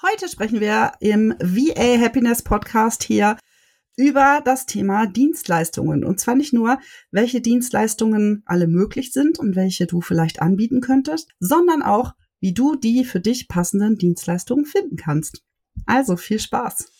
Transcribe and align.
Heute 0.00 0.28
sprechen 0.28 0.60
wir 0.60 0.92
im 1.00 1.34
VA 1.40 1.98
Happiness 2.00 2.42
Podcast 2.44 3.02
hier 3.02 3.36
über 3.96 4.40
das 4.44 4.64
Thema 4.64 5.06
Dienstleistungen. 5.06 6.04
Und 6.04 6.20
zwar 6.20 6.36
nicht 6.36 6.52
nur, 6.52 6.78
welche 7.10 7.40
Dienstleistungen 7.40 8.44
alle 8.46 8.68
möglich 8.68 9.12
sind 9.12 9.40
und 9.40 9.56
welche 9.56 9.88
du 9.88 10.00
vielleicht 10.00 10.40
anbieten 10.40 10.80
könntest, 10.80 11.30
sondern 11.40 11.82
auch, 11.82 12.14
wie 12.38 12.54
du 12.54 12.76
die 12.76 13.04
für 13.04 13.18
dich 13.18 13.48
passenden 13.48 13.98
Dienstleistungen 13.98 14.66
finden 14.66 14.94
kannst. 14.94 15.42
Also 15.84 16.16
viel 16.16 16.38
Spaß! 16.38 16.92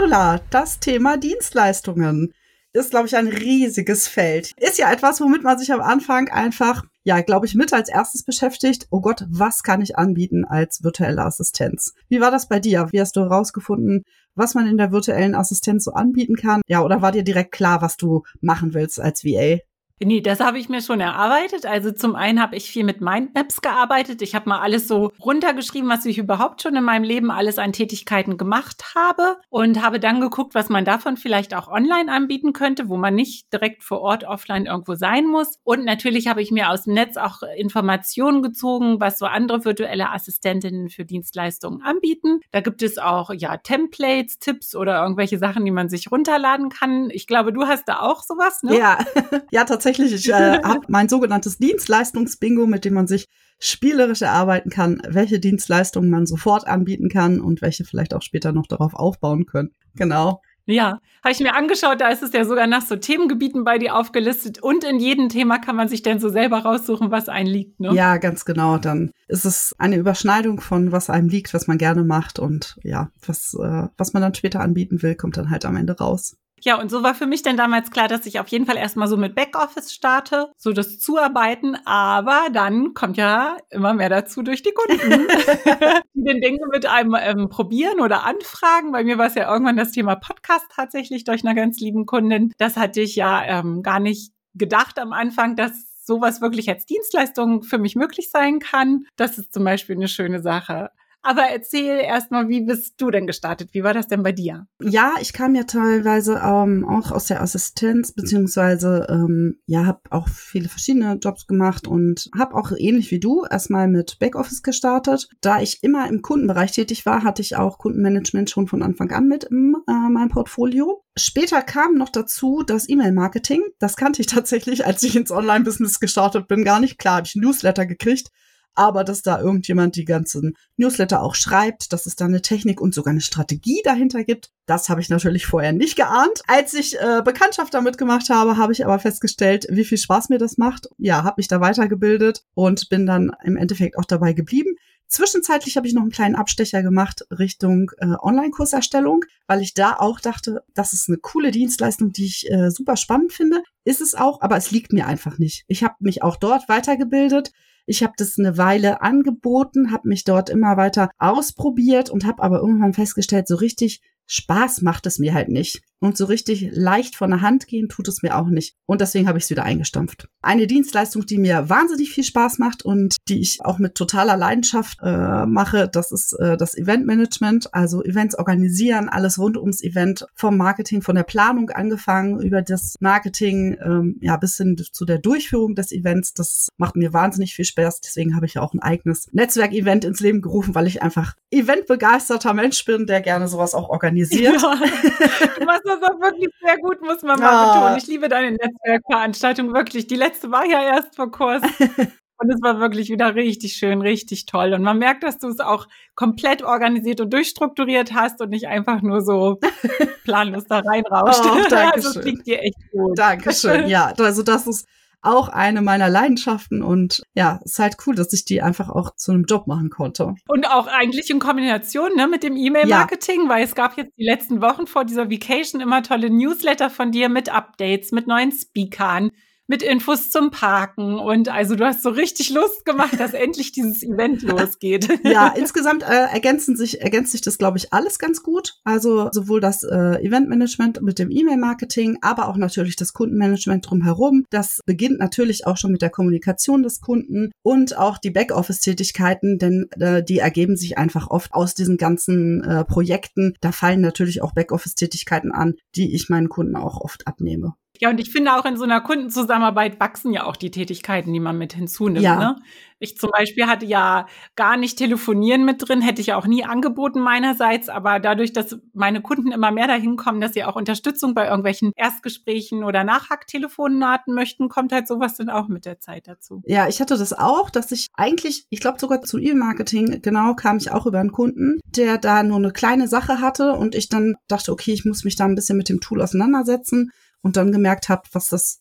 Cordula, 0.00 0.40
das 0.48 0.78
Thema 0.80 1.18
Dienstleistungen 1.18 2.32
ist, 2.72 2.90
glaube 2.90 3.06
ich, 3.06 3.16
ein 3.16 3.28
riesiges 3.28 4.08
Feld. 4.08 4.52
Ist 4.56 4.78
ja 4.78 4.90
etwas, 4.90 5.20
womit 5.20 5.42
man 5.42 5.58
sich 5.58 5.74
am 5.74 5.82
Anfang 5.82 6.30
einfach, 6.30 6.84
ja, 7.04 7.20
glaube 7.20 7.44
ich, 7.44 7.54
mit 7.54 7.74
als 7.74 7.90
erstes 7.90 8.24
beschäftigt. 8.24 8.86
Oh 8.90 9.02
Gott, 9.02 9.26
was 9.28 9.62
kann 9.62 9.82
ich 9.82 9.98
anbieten 9.98 10.46
als 10.46 10.82
virtuelle 10.82 11.22
Assistenz? 11.22 11.92
Wie 12.08 12.22
war 12.22 12.30
das 12.30 12.48
bei 12.48 12.60
dir? 12.60 12.88
Wie 12.92 13.00
hast 13.00 13.14
du 13.14 13.20
herausgefunden, 13.20 14.04
was 14.34 14.54
man 14.54 14.66
in 14.66 14.78
der 14.78 14.90
virtuellen 14.90 15.34
Assistenz 15.34 15.84
so 15.84 15.92
anbieten 15.92 16.36
kann? 16.36 16.62
Ja, 16.66 16.82
oder 16.82 17.02
war 17.02 17.12
dir 17.12 17.22
direkt 17.22 17.52
klar, 17.52 17.82
was 17.82 17.98
du 17.98 18.22
machen 18.40 18.72
willst 18.72 18.98
als 18.98 19.22
VA? 19.22 19.58
Nee, 20.02 20.22
das 20.22 20.40
habe 20.40 20.58
ich 20.58 20.70
mir 20.70 20.80
schon 20.80 21.00
erarbeitet. 21.00 21.66
Also 21.66 21.92
zum 21.92 22.16
einen 22.16 22.40
habe 22.40 22.56
ich 22.56 22.70
viel 22.70 22.84
mit 22.84 23.02
Mindmaps 23.02 23.60
gearbeitet. 23.60 24.22
Ich 24.22 24.34
habe 24.34 24.48
mal 24.48 24.60
alles 24.60 24.88
so 24.88 25.12
runtergeschrieben, 25.22 25.90
was 25.90 26.06
ich 26.06 26.16
überhaupt 26.16 26.62
schon 26.62 26.74
in 26.74 26.84
meinem 26.84 27.04
Leben 27.04 27.30
alles 27.30 27.58
an 27.58 27.74
Tätigkeiten 27.74 28.38
gemacht 28.38 28.94
habe 28.94 29.36
und 29.50 29.82
habe 29.82 30.00
dann 30.00 30.22
geguckt, 30.22 30.54
was 30.54 30.70
man 30.70 30.86
davon 30.86 31.18
vielleicht 31.18 31.54
auch 31.54 31.68
online 31.68 32.10
anbieten 32.10 32.54
könnte, 32.54 32.88
wo 32.88 32.96
man 32.96 33.14
nicht 33.14 33.52
direkt 33.52 33.84
vor 33.84 34.00
Ort 34.00 34.24
offline 34.24 34.64
irgendwo 34.64 34.94
sein 34.94 35.26
muss. 35.26 35.58
Und 35.64 35.84
natürlich 35.84 36.28
habe 36.28 36.40
ich 36.40 36.50
mir 36.50 36.70
aus 36.70 36.84
dem 36.84 36.94
Netz 36.94 37.18
auch 37.18 37.42
Informationen 37.56 38.42
gezogen, 38.42 39.00
was 39.00 39.18
so 39.18 39.26
andere 39.26 39.66
virtuelle 39.66 40.10
Assistentinnen 40.10 40.88
für 40.88 41.04
Dienstleistungen 41.04 41.82
anbieten. 41.82 42.40
Da 42.52 42.62
gibt 42.62 42.82
es 42.82 42.96
auch 42.96 43.32
ja 43.34 43.58
Templates, 43.58 44.38
Tipps 44.38 44.74
oder 44.74 45.02
irgendwelche 45.02 45.36
Sachen, 45.36 45.66
die 45.66 45.70
man 45.70 45.90
sich 45.90 46.10
runterladen 46.10 46.70
kann. 46.70 47.10
Ich 47.10 47.26
glaube, 47.26 47.52
du 47.52 47.66
hast 47.66 47.86
da 47.86 48.00
auch 48.00 48.22
sowas, 48.22 48.62
ne? 48.62 48.78
Ja, 48.78 48.98
ja 49.50 49.64
tatsächlich 49.64 49.89
tatsächlich, 49.90 50.26
ich 50.26 50.32
äh, 50.32 50.58
habe 50.62 50.86
mein 50.88 51.08
sogenanntes 51.08 51.58
Dienstleistungsbingo, 51.58 52.66
mit 52.66 52.84
dem 52.84 52.94
man 52.94 53.06
sich 53.06 53.26
spielerisch 53.58 54.22
erarbeiten 54.22 54.70
kann, 54.70 55.02
welche 55.06 55.38
Dienstleistungen 55.38 56.10
man 56.10 56.26
sofort 56.26 56.66
anbieten 56.66 57.08
kann 57.08 57.40
und 57.40 57.60
welche 57.60 57.84
vielleicht 57.84 58.14
auch 58.14 58.22
später 58.22 58.52
noch 58.52 58.66
darauf 58.66 58.94
aufbauen 58.94 59.46
können. 59.46 59.70
Genau. 59.94 60.40
Ja, 60.66 61.00
habe 61.24 61.32
ich 61.32 61.40
mir 61.40 61.54
angeschaut, 61.54 62.00
da 62.00 62.10
ist 62.10 62.22
es 62.22 62.32
ja 62.32 62.44
sogar 62.44 62.66
nach 62.66 62.82
so 62.82 62.94
Themengebieten 62.94 63.64
bei 63.64 63.78
dir 63.78 63.96
aufgelistet 63.96 64.62
und 64.62 64.84
in 64.84 65.00
jedem 65.00 65.28
Thema 65.28 65.58
kann 65.58 65.74
man 65.74 65.88
sich 65.88 66.02
dann 66.02 66.20
so 66.20 66.28
selber 66.28 66.58
raussuchen, 66.58 67.10
was 67.10 67.28
einem 67.28 67.48
liegt. 67.48 67.80
Ne? 67.80 67.92
Ja, 67.92 68.18
ganz 68.18 68.44
genau. 68.44 68.78
Dann 68.78 69.10
ist 69.26 69.44
es 69.44 69.74
eine 69.78 69.96
Überschneidung 69.96 70.60
von 70.60 70.92
was 70.92 71.10
einem 71.10 71.28
liegt, 71.28 71.52
was 71.54 71.66
man 71.66 71.76
gerne 71.76 72.04
macht 72.04 72.38
und 72.38 72.76
ja, 72.84 73.10
was, 73.26 73.54
äh, 73.54 73.88
was 73.96 74.12
man 74.12 74.22
dann 74.22 74.34
später 74.34 74.60
anbieten 74.60 75.02
will, 75.02 75.16
kommt 75.16 75.36
dann 75.36 75.50
halt 75.50 75.64
am 75.64 75.76
Ende 75.76 75.98
raus. 75.98 76.36
Ja, 76.62 76.78
und 76.80 76.90
so 76.90 77.02
war 77.02 77.14
für 77.14 77.26
mich 77.26 77.42
dann 77.42 77.56
damals 77.56 77.90
klar, 77.90 78.08
dass 78.08 78.26
ich 78.26 78.38
auf 78.38 78.48
jeden 78.48 78.66
Fall 78.66 78.76
erstmal 78.76 79.08
so 79.08 79.16
mit 79.16 79.34
Backoffice 79.34 79.92
starte, 79.92 80.52
so 80.56 80.72
das 80.72 80.98
Zuarbeiten, 80.98 81.76
aber 81.84 82.48
dann 82.52 82.94
kommt 82.94 83.16
ja 83.16 83.56
immer 83.70 83.94
mehr 83.94 84.08
dazu 84.08 84.42
durch 84.42 84.62
die 84.62 84.72
Kunden, 84.72 85.26
die 86.14 86.24
den 86.24 86.40
Dinge 86.40 86.66
mit 86.70 86.86
einem 86.86 87.16
ähm, 87.18 87.48
probieren 87.48 88.00
oder 88.00 88.24
anfragen. 88.24 88.92
Bei 88.92 89.04
mir 89.04 89.18
war 89.18 89.26
es 89.26 89.34
ja 89.34 89.50
irgendwann 89.50 89.76
das 89.76 89.92
Thema 89.92 90.16
Podcast 90.16 90.66
tatsächlich 90.74 91.24
durch 91.24 91.44
eine 91.44 91.54
ganz 91.54 91.80
lieben 91.80 92.06
Kundin. 92.06 92.52
Das 92.58 92.76
hatte 92.76 93.00
ich 93.00 93.16
ja 93.16 93.42
ähm, 93.44 93.82
gar 93.82 94.00
nicht 94.00 94.32
gedacht 94.54 94.98
am 94.98 95.12
Anfang, 95.12 95.56
dass 95.56 96.04
sowas 96.04 96.40
wirklich 96.40 96.68
als 96.68 96.86
Dienstleistung 96.86 97.62
für 97.62 97.78
mich 97.78 97.94
möglich 97.94 98.30
sein 98.30 98.58
kann. 98.58 99.06
Das 99.16 99.38
ist 99.38 99.52
zum 99.52 99.64
Beispiel 99.64 99.96
eine 99.96 100.08
schöne 100.08 100.40
Sache. 100.40 100.90
Aber 101.22 101.42
erzähl 101.42 101.98
erstmal, 101.98 102.48
wie 102.48 102.62
bist 102.62 103.00
du 103.00 103.10
denn 103.10 103.26
gestartet? 103.26 103.70
Wie 103.72 103.82
war 103.82 103.92
das 103.92 104.06
denn 104.06 104.22
bei 104.22 104.32
dir? 104.32 104.66
Ja, 104.82 105.14
ich 105.20 105.32
kam 105.32 105.54
ja 105.54 105.64
teilweise 105.64 106.40
ähm, 106.42 106.86
auch 106.88 107.10
aus 107.10 107.26
der 107.26 107.42
Assistenz, 107.42 108.12
beziehungsweise 108.12 109.06
ähm, 109.10 109.60
ja, 109.66 109.84
habe 109.84 110.00
auch 110.10 110.28
viele 110.28 110.68
verschiedene 110.68 111.18
Jobs 111.22 111.46
gemacht 111.46 111.86
und 111.86 112.30
habe 112.38 112.54
auch 112.54 112.72
ähnlich 112.76 113.10
wie 113.10 113.20
du 113.20 113.44
erstmal 113.44 113.86
mit 113.86 114.18
Backoffice 114.18 114.62
gestartet. 114.62 115.28
Da 115.42 115.60
ich 115.60 115.82
immer 115.82 116.08
im 116.08 116.22
Kundenbereich 116.22 116.72
tätig 116.72 117.04
war, 117.04 117.22
hatte 117.22 117.42
ich 117.42 117.56
auch 117.56 117.78
Kundenmanagement 117.78 118.48
schon 118.48 118.66
von 118.66 118.82
Anfang 118.82 119.10
an 119.10 119.26
mit 119.26 119.44
in 119.44 119.74
äh, 119.88 119.92
meinem 119.92 120.30
Portfolio. 120.30 121.04
Später 121.18 121.60
kam 121.60 121.96
noch 121.96 122.08
dazu 122.08 122.62
das 122.66 122.88
E-Mail-Marketing. 122.88 123.62
Das 123.78 123.96
kannte 123.96 124.22
ich 124.22 124.26
tatsächlich, 124.28 124.86
als 124.86 125.02
ich 125.02 125.16
ins 125.16 125.30
Online-Business 125.30 126.00
gestartet 126.00 126.48
bin, 126.48 126.64
gar 126.64 126.80
nicht. 126.80 126.98
Klar, 126.98 127.16
habe 127.16 127.26
ich 127.26 127.36
Newsletter 127.36 127.84
gekriegt, 127.84 128.30
aber 128.74 129.04
dass 129.04 129.22
da 129.22 129.40
irgendjemand 129.40 129.96
die 129.96 130.04
ganzen 130.04 130.56
Newsletter 130.76 131.22
auch 131.22 131.34
schreibt, 131.34 131.92
dass 131.92 132.06
es 132.06 132.16
da 132.16 132.24
eine 132.24 132.42
Technik 132.42 132.80
und 132.80 132.94
sogar 132.94 133.10
eine 133.12 133.20
Strategie 133.20 133.80
dahinter 133.84 134.24
gibt, 134.24 134.50
das 134.66 134.88
habe 134.88 135.00
ich 135.00 135.08
natürlich 135.08 135.46
vorher 135.46 135.72
nicht 135.72 135.96
geahnt. 135.96 136.42
Als 136.46 136.74
ich 136.74 136.98
äh, 136.98 137.22
Bekanntschaft 137.24 137.74
damit 137.74 137.98
gemacht 137.98 138.30
habe, 138.30 138.56
habe 138.56 138.72
ich 138.72 138.84
aber 138.84 138.98
festgestellt, 138.98 139.66
wie 139.68 139.84
viel 139.84 139.98
Spaß 139.98 140.28
mir 140.28 140.38
das 140.38 140.58
macht. 140.58 140.88
Ja, 140.98 141.24
habe 141.24 141.34
mich 141.38 141.48
da 141.48 141.60
weitergebildet 141.60 142.44
und 142.54 142.88
bin 142.88 143.06
dann 143.06 143.32
im 143.42 143.56
Endeffekt 143.56 143.98
auch 143.98 144.04
dabei 144.04 144.32
geblieben. 144.32 144.76
Zwischenzeitlich 145.10 145.76
habe 145.76 145.88
ich 145.88 145.92
noch 145.92 146.02
einen 146.02 146.12
kleinen 146.12 146.36
Abstecher 146.36 146.84
gemacht 146.84 147.26
Richtung 147.36 147.90
äh, 147.98 148.14
Online-Kurserstellung, 148.22 149.24
weil 149.48 149.60
ich 149.60 149.74
da 149.74 149.96
auch 149.96 150.20
dachte, 150.20 150.62
das 150.72 150.92
ist 150.92 151.08
eine 151.08 151.18
coole 151.18 151.50
Dienstleistung, 151.50 152.12
die 152.12 152.26
ich 152.26 152.48
äh, 152.48 152.70
super 152.70 152.96
spannend 152.96 153.32
finde. 153.32 153.64
Ist 153.84 154.00
es 154.00 154.14
auch, 154.14 154.40
aber 154.40 154.56
es 154.56 154.70
liegt 154.70 154.92
mir 154.92 155.08
einfach 155.08 155.38
nicht. 155.38 155.64
Ich 155.66 155.82
habe 155.82 155.96
mich 155.98 156.22
auch 156.22 156.36
dort 156.36 156.68
weitergebildet. 156.68 157.50
Ich 157.90 158.04
habe 158.04 158.12
das 158.16 158.38
eine 158.38 158.56
Weile 158.56 159.02
angeboten, 159.02 159.90
habe 159.90 160.06
mich 160.06 160.22
dort 160.22 160.48
immer 160.48 160.76
weiter 160.76 161.10
ausprobiert 161.18 162.08
und 162.08 162.24
habe 162.24 162.40
aber 162.40 162.60
irgendwann 162.60 162.92
festgestellt, 162.92 163.48
so 163.48 163.56
richtig 163.56 164.00
Spaß 164.30 164.82
macht 164.82 165.06
es 165.06 165.18
mir 165.18 165.34
halt 165.34 165.48
nicht. 165.48 165.82
Und 166.02 166.16
so 166.16 166.24
richtig 166.24 166.70
leicht 166.72 167.14
von 167.14 167.30
der 167.30 167.42
Hand 167.42 167.66
gehen 167.66 167.90
tut 167.90 168.08
es 168.08 168.22
mir 168.22 168.38
auch 168.38 168.48
nicht. 168.48 168.74
Und 168.86 169.02
deswegen 169.02 169.28
habe 169.28 169.36
ich 169.36 169.44
es 169.44 169.50
wieder 169.50 169.64
eingestampft. 169.64 170.28
Eine 170.40 170.66
Dienstleistung, 170.66 171.26
die 171.26 171.36
mir 171.36 171.68
wahnsinnig 171.68 172.10
viel 172.10 172.24
Spaß 172.24 172.58
macht 172.58 172.82
und 172.82 173.16
die 173.28 173.40
ich 173.40 173.58
auch 173.62 173.78
mit 173.78 173.96
totaler 173.96 174.38
Leidenschaft 174.38 174.98
äh, 175.02 175.44
mache, 175.44 175.90
das 175.92 176.10
ist 176.10 176.32
äh, 176.40 176.56
das 176.56 176.74
Eventmanagement, 176.74 177.74
also 177.74 178.02
Events 178.02 178.38
organisieren, 178.38 179.10
alles 179.10 179.38
rund 179.38 179.58
ums 179.58 179.82
Event, 179.82 180.24
vom 180.34 180.56
Marketing, 180.56 181.02
von 181.02 181.16
der 181.16 181.24
Planung 181.24 181.68
angefangen, 181.68 182.40
über 182.40 182.62
das 182.62 182.94
Marketing, 183.00 183.76
ähm, 183.84 184.16
ja, 184.22 184.38
bis 184.38 184.56
hin 184.56 184.80
zu 184.92 185.04
der 185.04 185.18
Durchführung 185.18 185.74
des 185.74 185.92
Events. 185.92 186.32
Das 186.32 186.68
macht 186.78 186.96
mir 186.96 187.12
wahnsinnig 187.12 187.54
viel 187.54 187.66
Spaß. 187.66 188.00
Deswegen 188.00 188.34
habe 188.34 188.46
ich 188.46 188.54
ja 188.54 188.62
auch 188.62 188.72
ein 188.72 188.80
eigenes 188.80 189.28
Netzwerkevent 189.32 190.06
ins 190.06 190.20
Leben 190.20 190.40
gerufen, 190.40 190.74
weil 190.74 190.86
ich 190.86 191.02
einfach 191.02 191.34
eventbegeisterter 191.50 192.54
Mensch 192.54 192.82
bin, 192.86 193.04
der 193.04 193.20
gerne 193.20 193.46
sowas 193.46 193.74
auch 193.74 193.90
organisiert. 193.90 194.19
Ja, 194.30 194.52
du 194.52 195.64
machst 195.64 195.82
das 195.84 196.02
auch 196.02 196.20
wirklich 196.20 196.48
sehr 196.62 196.76
gut, 196.78 197.00
muss 197.02 197.22
man 197.22 197.38
mal 197.40 197.48
ah. 197.48 197.74
betonen. 197.74 197.98
Ich 197.98 198.06
liebe 198.06 198.28
deine 198.28 198.52
Netzwerkveranstaltung 198.52 199.72
wirklich. 199.74 200.06
Die 200.06 200.16
letzte 200.16 200.50
war 200.50 200.64
ja 200.64 200.82
erst 200.82 201.16
vor 201.16 201.30
Kurs. 201.30 201.62
Und 202.42 202.50
es 202.50 202.62
war 202.62 202.80
wirklich 202.80 203.10
wieder 203.10 203.34
richtig 203.34 203.74
schön, 203.74 204.00
richtig 204.00 204.46
toll. 204.46 204.72
Und 204.72 204.82
man 204.82 204.98
merkt, 204.98 205.22
dass 205.22 205.36
du 205.36 205.48
es 205.48 205.60
auch 205.60 205.86
komplett 206.14 206.62
organisiert 206.62 207.20
und 207.20 207.30
durchstrukturiert 207.30 208.14
hast 208.14 208.40
und 208.40 208.48
nicht 208.48 208.66
einfach 208.66 209.02
nur 209.02 209.20
so 209.20 209.58
planlos 210.24 210.64
da 210.66 210.78
reinrauscht. 210.78 211.42
Oh, 211.44 211.58
danke 211.68 211.76
also 211.94 212.08
es 212.08 212.20
klingt 212.22 212.46
dir 212.46 212.60
echt 212.60 212.78
gut. 212.92 213.18
Dankeschön. 213.18 213.88
Ja, 213.88 214.14
also 214.16 214.42
das 214.42 214.66
ist 214.66 214.88
auch 215.22 215.48
eine 215.48 215.82
meiner 215.82 216.08
Leidenschaften 216.08 216.82
und 216.82 217.22
ja, 217.34 217.60
ist 217.64 217.78
halt 217.78 217.96
cool, 218.06 218.14
dass 218.14 218.32
ich 218.32 218.44
die 218.44 218.62
einfach 218.62 218.88
auch 218.88 219.14
zu 219.16 219.32
einem 219.32 219.44
Job 219.44 219.66
machen 219.66 219.90
konnte. 219.90 220.34
Und 220.48 220.66
auch 220.66 220.86
eigentlich 220.86 221.30
in 221.30 221.38
Kombination 221.38 222.14
ne, 222.16 222.26
mit 222.26 222.42
dem 222.42 222.56
E-Mail-Marketing, 222.56 223.44
ja. 223.44 223.48
weil 223.48 223.64
es 223.64 223.74
gab 223.74 223.96
jetzt 223.96 224.16
die 224.16 224.24
letzten 224.24 224.62
Wochen 224.62 224.86
vor 224.86 225.04
dieser 225.04 225.30
Vacation 225.30 225.80
immer 225.80 226.02
tolle 226.02 226.30
Newsletter 226.30 226.90
von 226.90 227.12
dir 227.12 227.28
mit 227.28 227.48
Updates, 227.48 228.12
mit 228.12 228.26
neuen 228.26 228.52
Speakern 228.52 229.30
mit 229.70 229.84
Infos 229.84 230.30
zum 230.30 230.50
Parken. 230.50 231.20
Und 231.20 231.48
also 231.48 231.76
du 231.76 231.86
hast 231.86 232.02
so 232.02 232.10
richtig 232.10 232.50
Lust 232.50 232.84
gemacht, 232.84 233.20
dass 233.20 233.34
endlich 233.34 233.70
dieses 233.70 234.02
Event 234.02 234.42
losgeht. 234.42 235.08
Ja, 235.22 235.46
insgesamt 235.56 236.02
äh, 236.02 236.26
ergänzen 236.32 236.76
sich, 236.76 237.00
ergänzt 237.00 237.30
sich 237.30 237.40
das, 237.40 237.56
glaube 237.56 237.78
ich, 237.78 237.92
alles 237.92 238.18
ganz 238.18 238.42
gut. 238.42 238.74
Also 238.82 239.28
sowohl 239.30 239.60
das 239.60 239.84
äh, 239.84 240.26
Eventmanagement 240.26 241.02
mit 241.02 241.20
dem 241.20 241.30
E-Mail-Marketing, 241.30 242.18
aber 242.20 242.48
auch 242.48 242.56
natürlich 242.56 242.96
das 242.96 243.12
Kundenmanagement 243.12 243.88
drumherum. 243.88 244.44
Das 244.50 244.80
beginnt 244.86 245.20
natürlich 245.20 245.68
auch 245.68 245.76
schon 245.76 245.92
mit 245.92 246.02
der 246.02 246.10
Kommunikation 246.10 246.82
des 246.82 247.00
Kunden 247.00 247.52
und 247.62 247.96
auch 247.96 248.18
die 248.18 248.30
Backoffice-Tätigkeiten, 248.30 249.58
denn 249.58 249.86
äh, 250.00 250.24
die 250.24 250.38
ergeben 250.38 250.76
sich 250.76 250.98
einfach 250.98 251.30
oft 251.30 251.54
aus 251.54 251.74
diesen 251.74 251.96
ganzen 251.96 252.64
äh, 252.64 252.84
Projekten. 252.84 253.54
Da 253.60 253.70
fallen 253.70 254.00
natürlich 254.00 254.42
auch 254.42 254.52
Backoffice-Tätigkeiten 254.52 255.52
an, 255.52 255.74
die 255.94 256.12
ich 256.12 256.28
meinen 256.28 256.48
Kunden 256.48 256.74
auch 256.74 257.00
oft 257.00 257.28
abnehme. 257.28 257.74
Ja, 258.00 258.08
und 258.08 258.18
ich 258.18 258.30
finde 258.30 258.56
auch 258.56 258.64
in 258.64 258.78
so 258.78 258.84
einer 258.84 259.02
Kundenzusammenarbeit 259.02 260.00
wachsen 260.00 260.32
ja 260.32 260.44
auch 260.44 260.56
die 260.56 260.70
Tätigkeiten, 260.70 261.32
die 261.34 261.40
man 261.40 261.58
mit 261.58 261.74
hinzunimmt. 261.74 262.24
Ja. 262.24 262.36
Ne? 262.36 262.56
Ich 262.98 263.18
zum 263.18 263.30
Beispiel 263.30 263.66
hatte 263.66 263.84
ja 263.84 264.26
gar 264.56 264.78
nicht 264.78 264.96
telefonieren 264.98 265.66
mit 265.66 265.86
drin, 265.86 266.00
hätte 266.00 266.22
ich 266.22 266.32
auch 266.32 266.46
nie 266.46 266.64
angeboten 266.64 267.20
meinerseits, 267.20 267.90
aber 267.90 268.18
dadurch, 268.18 268.54
dass 268.54 268.78
meine 268.94 269.20
Kunden 269.20 269.52
immer 269.52 269.70
mehr 269.70 269.86
dahin 269.86 270.16
kommen, 270.16 270.40
dass 270.40 270.54
sie 270.54 270.64
auch 270.64 270.76
Unterstützung 270.76 271.34
bei 271.34 271.46
irgendwelchen 271.46 271.92
Erstgesprächen 271.94 272.84
oder 272.84 273.04
Nachhacktelefonaten 273.04 274.34
möchten, 274.34 274.70
kommt 274.70 274.92
halt 274.92 275.06
sowas 275.06 275.36
dann 275.36 275.50
auch 275.50 275.68
mit 275.68 275.84
der 275.84 276.00
Zeit 276.00 276.26
dazu. 276.26 276.62
Ja, 276.66 276.88
ich 276.88 277.00
hatte 277.00 277.18
das 277.18 277.34
auch, 277.34 277.68
dass 277.68 277.92
ich 277.92 278.06
eigentlich, 278.14 278.64
ich 278.70 278.80
glaube 278.80 278.98
sogar 278.98 279.22
zu 279.22 279.38
E-Marketing, 279.38 280.20
genau, 280.22 280.54
kam 280.54 280.78
ich 280.78 280.90
auch 280.90 281.06
über 281.06 281.20
einen 281.20 281.32
Kunden, 281.32 281.80
der 281.84 282.16
da 282.16 282.42
nur 282.42 282.58
eine 282.58 282.72
kleine 282.72 283.08
Sache 283.08 283.40
hatte 283.40 283.72
und 283.72 283.94
ich 283.94 284.08
dann 284.08 284.36
dachte, 284.48 284.72
okay, 284.72 284.92
ich 284.92 285.04
muss 285.04 285.24
mich 285.24 285.36
da 285.36 285.44
ein 285.44 285.54
bisschen 285.54 285.76
mit 285.76 285.90
dem 285.90 286.00
Tool 286.00 286.22
auseinandersetzen 286.22 287.10
und 287.42 287.56
dann 287.56 287.72
gemerkt 287.72 288.08
habe, 288.08 288.22
was 288.32 288.48
das 288.48 288.80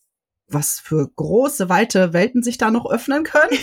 was 0.51 0.79
für 0.79 1.07
große, 1.15 1.69
weite 1.69 2.11
Welten 2.11 2.41
sich 2.41 2.57
da 2.57 2.71
noch 2.71 2.89
öffnen 2.89 3.23
können. 3.23 3.51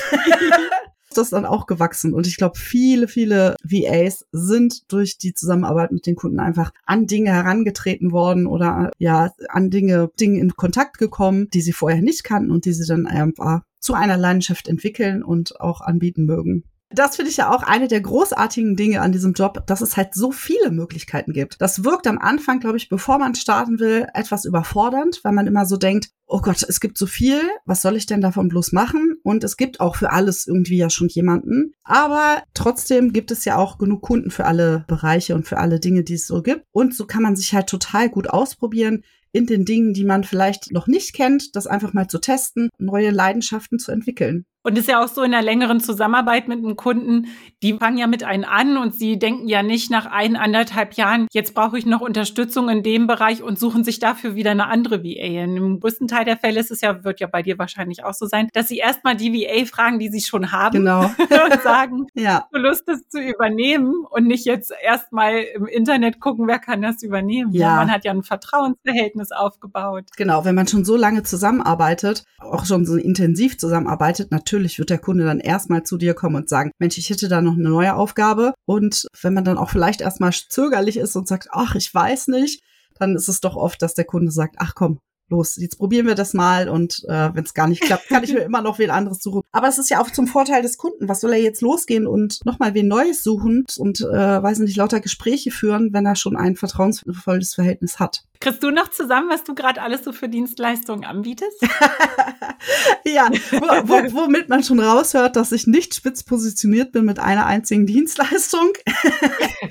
das 1.16 1.30
dann 1.30 1.46
auch 1.46 1.66
gewachsen. 1.66 2.12
Und 2.14 2.26
ich 2.26 2.36
glaube, 2.36 2.58
viele, 2.58 3.08
viele 3.08 3.56
VAs 3.62 4.26
sind 4.32 4.90
durch 4.92 5.18
die 5.18 5.34
Zusammenarbeit 5.34 5.92
mit 5.92 6.06
den 6.06 6.16
Kunden 6.16 6.40
einfach 6.40 6.72
an 6.84 7.06
Dinge 7.06 7.32
herangetreten 7.32 8.12
worden 8.12 8.46
oder 8.46 8.90
ja, 8.98 9.32
an 9.48 9.70
Dinge, 9.70 10.10
Dinge 10.20 10.40
in 10.40 10.54
Kontakt 10.56 10.98
gekommen, 10.98 11.48
die 11.52 11.60
sie 11.60 11.72
vorher 11.72 12.02
nicht 12.02 12.24
kannten 12.24 12.50
und 12.50 12.64
die 12.64 12.72
sie 12.72 12.86
dann 12.86 13.06
einfach 13.06 13.62
zu 13.80 13.94
einer 13.94 14.16
Leidenschaft 14.16 14.68
entwickeln 14.68 15.22
und 15.22 15.60
auch 15.60 15.80
anbieten 15.80 16.24
mögen. 16.24 16.64
Das 16.90 17.16
finde 17.16 17.30
ich 17.30 17.36
ja 17.36 17.52
auch 17.52 17.64
eine 17.64 17.88
der 17.88 18.00
großartigen 18.00 18.76
Dinge 18.76 19.00
an 19.00 19.10
diesem 19.10 19.32
Job, 19.32 19.66
dass 19.66 19.80
es 19.80 19.96
halt 19.96 20.14
so 20.14 20.30
viele 20.30 20.70
Möglichkeiten 20.70 21.32
gibt. 21.32 21.60
Das 21.60 21.82
wirkt 21.82 22.06
am 22.06 22.18
Anfang, 22.18 22.60
glaube 22.60 22.76
ich, 22.76 22.88
bevor 22.88 23.18
man 23.18 23.34
starten 23.34 23.80
will, 23.80 24.06
etwas 24.14 24.44
überfordernd, 24.44 25.20
weil 25.24 25.32
man 25.32 25.48
immer 25.48 25.66
so 25.66 25.76
denkt, 25.76 26.10
oh 26.26 26.40
Gott, 26.40 26.62
es 26.62 26.80
gibt 26.80 26.96
so 26.96 27.06
viel, 27.06 27.40
was 27.64 27.82
soll 27.82 27.96
ich 27.96 28.06
denn 28.06 28.20
davon 28.20 28.48
bloß 28.48 28.72
machen? 28.72 29.16
Und 29.24 29.42
es 29.42 29.56
gibt 29.56 29.80
auch 29.80 29.96
für 29.96 30.12
alles 30.12 30.46
irgendwie 30.46 30.76
ja 30.76 30.88
schon 30.88 31.08
jemanden. 31.08 31.72
Aber 31.82 32.42
trotzdem 32.54 33.12
gibt 33.12 33.32
es 33.32 33.44
ja 33.44 33.56
auch 33.56 33.78
genug 33.78 34.02
Kunden 34.02 34.30
für 34.30 34.44
alle 34.44 34.84
Bereiche 34.86 35.34
und 35.34 35.46
für 35.46 35.58
alle 35.58 35.80
Dinge, 35.80 36.04
die 36.04 36.14
es 36.14 36.26
so 36.26 36.42
gibt. 36.42 36.64
Und 36.70 36.94
so 36.94 37.06
kann 37.06 37.22
man 37.22 37.34
sich 37.34 37.52
halt 37.52 37.68
total 37.68 38.08
gut 38.08 38.30
ausprobieren 38.30 39.02
in 39.32 39.46
den 39.46 39.64
Dingen, 39.64 39.92
die 39.92 40.04
man 40.04 40.24
vielleicht 40.24 40.72
noch 40.72 40.86
nicht 40.86 41.12
kennt, 41.12 41.54
das 41.56 41.66
einfach 41.66 41.92
mal 41.92 42.08
zu 42.08 42.18
testen, 42.18 42.70
neue 42.78 43.10
Leidenschaften 43.10 43.78
zu 43.78 43.92
entwickeln. 43.92 44.46
Und 44.66 44.76
ist 44.76 44.88
ja 44.88 45.00
auch 45.00 45.06
so 45.06 45.22
in 45.22 45.32
einer 45.32 45.44
längeren 45.44 45.78
Zusammenarbeit 45.78 46.48
mit 46.48 46.58
einem 46.58 46.74
Kunden, 46.74 47.28
die 47.62 47.74
fangen 47.74 47.98
ja 47.98 48.08
mit 48.08 48.24
einem 48.24 48.42
an 48.42 48.76
und 48.76 48.96
sie 48.96 49.16
denken 49.16 49.46
ja 49.46 49.62
nicht 49.62 49.92
nach 49.92 50.06
ein, 50.06 50.34
anderthalb 50.34 50.94
Jahren, 50.94 51.28
jetzt 51.32 51.54
brauche 51.54 51.78
ich 51.78 51.86
noch 51.86 52.00
Unterstützung 52.00 52.68
in 52.68 52.82
dem 52.82 53.06
Bereich 53.06 53.44
und 53.44 53.60
suchen 53.60 53.84
sich 53.84 54.00
dafür 54.00 54.34
wieder 54.34 54.50
eine 54.50 54.66
andere 54.66 55.04
VA. 55.04 55.44
In 55.44 55.54
dem 55.54 55.78
größten 55.78 56.08
Teil 56.08 56.24
der 56.24 56.36
Fälle 56.36 56.58
ist 56.58 56.72
es 56.72 56.80
ja, 56.80 57.04
wird 57.04 57.20
ja 57.20 57.28
bei 57.28 57.42
dir 57.42 57.60
wahrscheinlich 57.60 58.02
auch 58.02 58.12
so 58.12 58.26
sein, 58.26 58.48
dass 58.54 58.66
sie 58.66 58.78
erstmal 58.78 59.14
die 59.14 59.32
VA 59.32 59.66
fragen, 59.66 60.00
die 60.00 60.08
sie 60.08 60.20
schon 60.20 60.50
haben 60.50 60.72
genau. 60.72 61.02
und 61.18 61.62
sagen, 61.62 62.08
ja. 62.14 62.48
du 62.52 62.58
Lust, 62.58 62.88
das 62.88 63.08
zu 63.08 63.20
übernehmen 63.20 63.94
und 64.10 64.26
nicht 64.26 64.46
jetzt 64.46 64.72
erstmal 64.82 65.44
im 65.54 65.66
Internet 65.66 66.18
gucken, 66.18 66.48
wer 66.48 66.58
kann 66.58 66.82
das 66.82 67.04
übernehmen. 67.04 67.52
Ja. 67.52 67.76
Man 67.76 67.92
hat 67.92 68.04
ja 68.04 68.10
ein 68.10 68.24
Vertrauensverhältnis 68.24 69.30
aufgebaut. 69.30 70.06
Genau, 70.16 70.44
wenn 70.44 70.56
man 70.56 70.66
schon 70.66 70.84
so 70.84 70.96
lange 70.96 71.22
zusammenarbeitet, 71.22 72.24
auch 72.40 72.66
schon 72.66 72.84
so 72.84 72.96
intensiv 72.96 73.58
zusammenarbeitet, 73.58 74.32
natürlich 74.32 74.55
natürlich 74.56 74.78
wird 74.78 74.88
der 74.88 74.98
Kunde 74.98 75.24
dann 75.24 75.40
erstmal 75.40 75.82
zu 75.82 75.98
dir 75.98 76.14
kommen 76.14 76.36
und 76.36 76.48
sagen, 76.48 76.70
Mensch, 76.78 76.96
ich 76.96 77.10
hätte 77.10 77.28
da 77.28 77.42
noch 77.42 77.52
eine 77.54 77.68
neue 77.68 77.94
Aufgabe. 77.94 78.54
Und 78.64 79.06
wenn 79.20 79.34
man 79.34 79.44
dann 79.44 79.58
auch 79.58 79.68
vielleicht 79.68 80.00
erstmal 80.00 80.32
zögerlich 80.32 80.96
ist 80.96 81.14
und 81.14 81.28
sagt, 81.28 81.48
ach, 81.52 81.74
ich 81.74 81.92
weiß 81.92 82.28
nicht, 82.28 82.62
dann 82.98 83.14
ist 83.14 83.28
es 83.28 83.40
doch 83.40 83.54
oft, 83.56 83.82
dass 83.82 83.92
der 83.92 84.06
Kunde 84.06 84.32
sagt, 84.32 84.56
ach 84.58 84.74
komm, 84.74 84.98
los, 85.28 85.56
jetzt 85.56 85.78
probieren 85.78 86.06
wir 86.06 86.14
das 86.14 86.34
mal 86.34 86.68
und 86.68 87.04
äh, 87.08 87.34
wenn 87.34 87.44
es 87.44 87.54
gar 87.54 87.68
nicht 87.68 87.82
klappt, 87.82 88.08
kann 88.08 88.24
ich 88.24 88.32
mir 88.32 88.40
immer 88.44 88.62
noch 88.62 88.78
wen 88.78 88.90
anderes 88.90 89.22
suchen. 89.22 89.42
Aber 89.52 89.68
es 89.68 89.78
ist 89.78 89.90
ja 89.90 90.00
auch 90.00 90.10
zum 90.10 90.26
Vorteil 90.26 90.62
des 90.62 90.78
Kunden. 90.78 91.08
Was 91.08 91.20
soll 91.20 91.32
er 91.32 91.40
jetzt 91.40 91.62
losgehen 91.62 92.06
und 92.06 92.44
nochmal 92.44 92.74
wen 92.74 92.88
Neues 92.88 93.22
suchen 93.22 93.64
und, 93.78 94.00
äh, 94.00 94.42
weiß 94.42 94.58
nicht, 94.60 94.76
lauter 94.76 95.00
Gespräche 95.00 95.50
führen, 95.50 95.92
wenn 95.92 96.06
er 96.06 96.16
schon 96.16 96.36
ein 96.36 96.56
vertrauensvolles 96.56 97.54
Verhältnis 97.54 97.98
hat? 97.98 98.24
Kriegst 98.40 98.62
du 98.62 98.70
noch 98.70 98.90
zusammen, 98.90 99.30
was 99.30 99.44
du 99.44 99.54
gerade 99.54 99.80
alles 99.80 100.04
so 100.04 100.12
für 100.12 100.28
Dienstleistungen 100.28 101.04
anbietest? 101.04 101.62
ja, 103.04 103.30
wo, 103.50 103.88
wo, 103.88 104.14
womit 104.14 104.48
man 104.48 104.62
schon 104.62 104.78
raushört, 104.78 105.36
dass 105.36 105.52
ich 105.52 105.66
nicht 105.66 105.94
spitz 105.94 106.22
positioniert 106.22 106.92
bin 106.92 107.04
mit 107.04 107.18
einer 107.18 107.46
einzigen 107.46 107.86
Dienstleistung. 107.86 108.72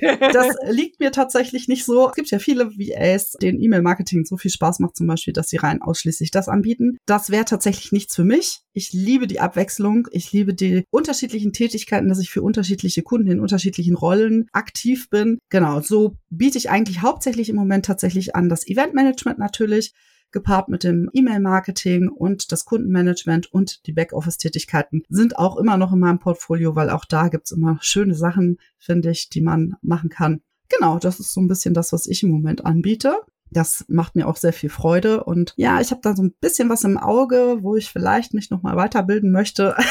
das 0.32 0.56
liegt 0.68 1.00
mir 1.00 1.12
tatsächlich 1.12 1.68
nicht 1.68 1.84
so. 1.84 2.08
Es 2.08 2.14
gibt 2.14 2.30
ja 2.30 2.38
viele 2.38 2.70
VAs, 2.72 3.32
denen 3.32 3.60
E-Mail-Marketing 3.60 4.24
so 4.24 4.36
viel 4.36 4.50
Spaß 4.50 4.80
macht, 4.80 4.96
zum 4.96 5.06
Beispiel, 5.06 5.32
dass 5.32 5.45
sie 5.48 5.56
rein 5.56 5.82
ausschließlich 5.82 6.30
das 6.30 6.48
anbieten. 6.48 6.98
Das 7.06 7.30
wäre 7.30 7.44
tatsächlich 7.44 7.92
nichts 7.92 8.14
für 8.14 8.24
mich. 8.24 8.60
Ich 8.72 8.92
liebe 8.92 9.26
die 9.26 9.40
Abwechslung. 9.40 10.08
Ich 10.10 10.32
liebe 10.32 10.54
die 10.54 10.84
unterschiedlichen 10.90 11.52
Tätigkeiten, 11.52 12.08
dass 12.08 12.20
ich 12.20 12.30
für 12.30 12.42
unterschiedliche 12.42 13.02
Kunden 13.02 13.30
in 13.30 13.40
unterschiedlichen 13.40 13.96
Rollen 13.96 14.48
aktiv 14.52 15.08
bin. 15.10 15.38
Genau, 15.50 15.80
so 15.80 16.16
biete 16.30 16.58
ich 16.58 16.70
eigentlich 16.70 17.02
hauptsächlich 17.02 17.48
im 17.48 17.56
Moment 17.56 17.86
tatsächlich 17.86 18.34
an 18.34 18.48
das 18.48 18.66
Eventmanagement 18.66 19.38
natürlich 19.38 19.92
gepaart 20.32 20.68
mit 20.68 20.84
dem 20.84 21.08
E-Mail-Marketing 21.12 22.08
und 22.08 22.52
das 22.52 22.64
Kundenmanagement 22.64 23.52
und 23.52 23.86
die 23.86 23.92
Backoffice-Tätigkeiten 23.92 25.02
sind 25.08 25.38
auch 25.38 25.56
immer 25.56 25.76
noch 25.76 25.92
in 25.92 26.00
meinem 26.00 26.18
Portfolio, 26.18 26.74
weil 26.74 26.90
auch 26.90 27.04
da 27.04 27.28
gibt's 27.28 27.52
immer 27.52 27.78
schöne 27.80 28.14
Sachen, 28.14 28.58
finde 28.78 29.10
ich, 29.10 29.30
die 29.30 29.40
man 29.40 29.76
machen 29.82 30.10
kann. 30.10 30.42
Genau, 30.68 30.98
das 30.98 31.20
ist 31.20 31.32
so 31.32 31.40
ein 31.40 31.48
bisschen 31.48 31.74
das, 31.74 31.92
was 31.92 32.06
ich 32.06 32.22
im 32.22 32.30
Moment 32.30 32.64
anbiete. 32.64 33.16
Das 33.50 33.84
macht 33.88 34.16
mir 34.16 34.26
auch 34.26 34.36
sehr 34.36 34.52
viel 34.52 34.70
Freude. 34.70 35.24
Und 35.24 35.54
ja, 35.56 35.80
ich 35.80 35.90
habe 35.90 36.00
da 36.02 36.14
so 36.16 36.22
ein 36.22 36.34
bisschen 36.40 36.68
was 36.68 36.84
im 36.84 36.98
Auge, 36.98 37.58
wo 37.60 37.76
ich 37.76 37.90
vielleicht 37.90 38.34
mich 38.34 38.50
nochmal 38.50 38.76
weiterbilden 38.76 39.30
möchte. 39.30 39.76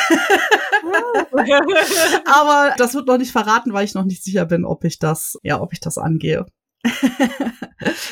Aber 2.25 2.74
das 2.78 2.94
wird 2.94 3.07
noch 3.07 3.18
nicht 3.18 3.31
verraten, 3.31 3.74
weil 3.74 3.86
ich 3.86 3.94
noch 3.94 4.06
nicht 4.06 4.24
sicher 4.24 4.46
bin, 4.46 4.66
ob 4.66 4.84
ich 4.84 5.00
das, 5.00 5.38
ja, 5.44 5.62
ob 5.62 5.74
ich 5.74 5.80
das 5.80 5.98
angehe. 5.98 6.46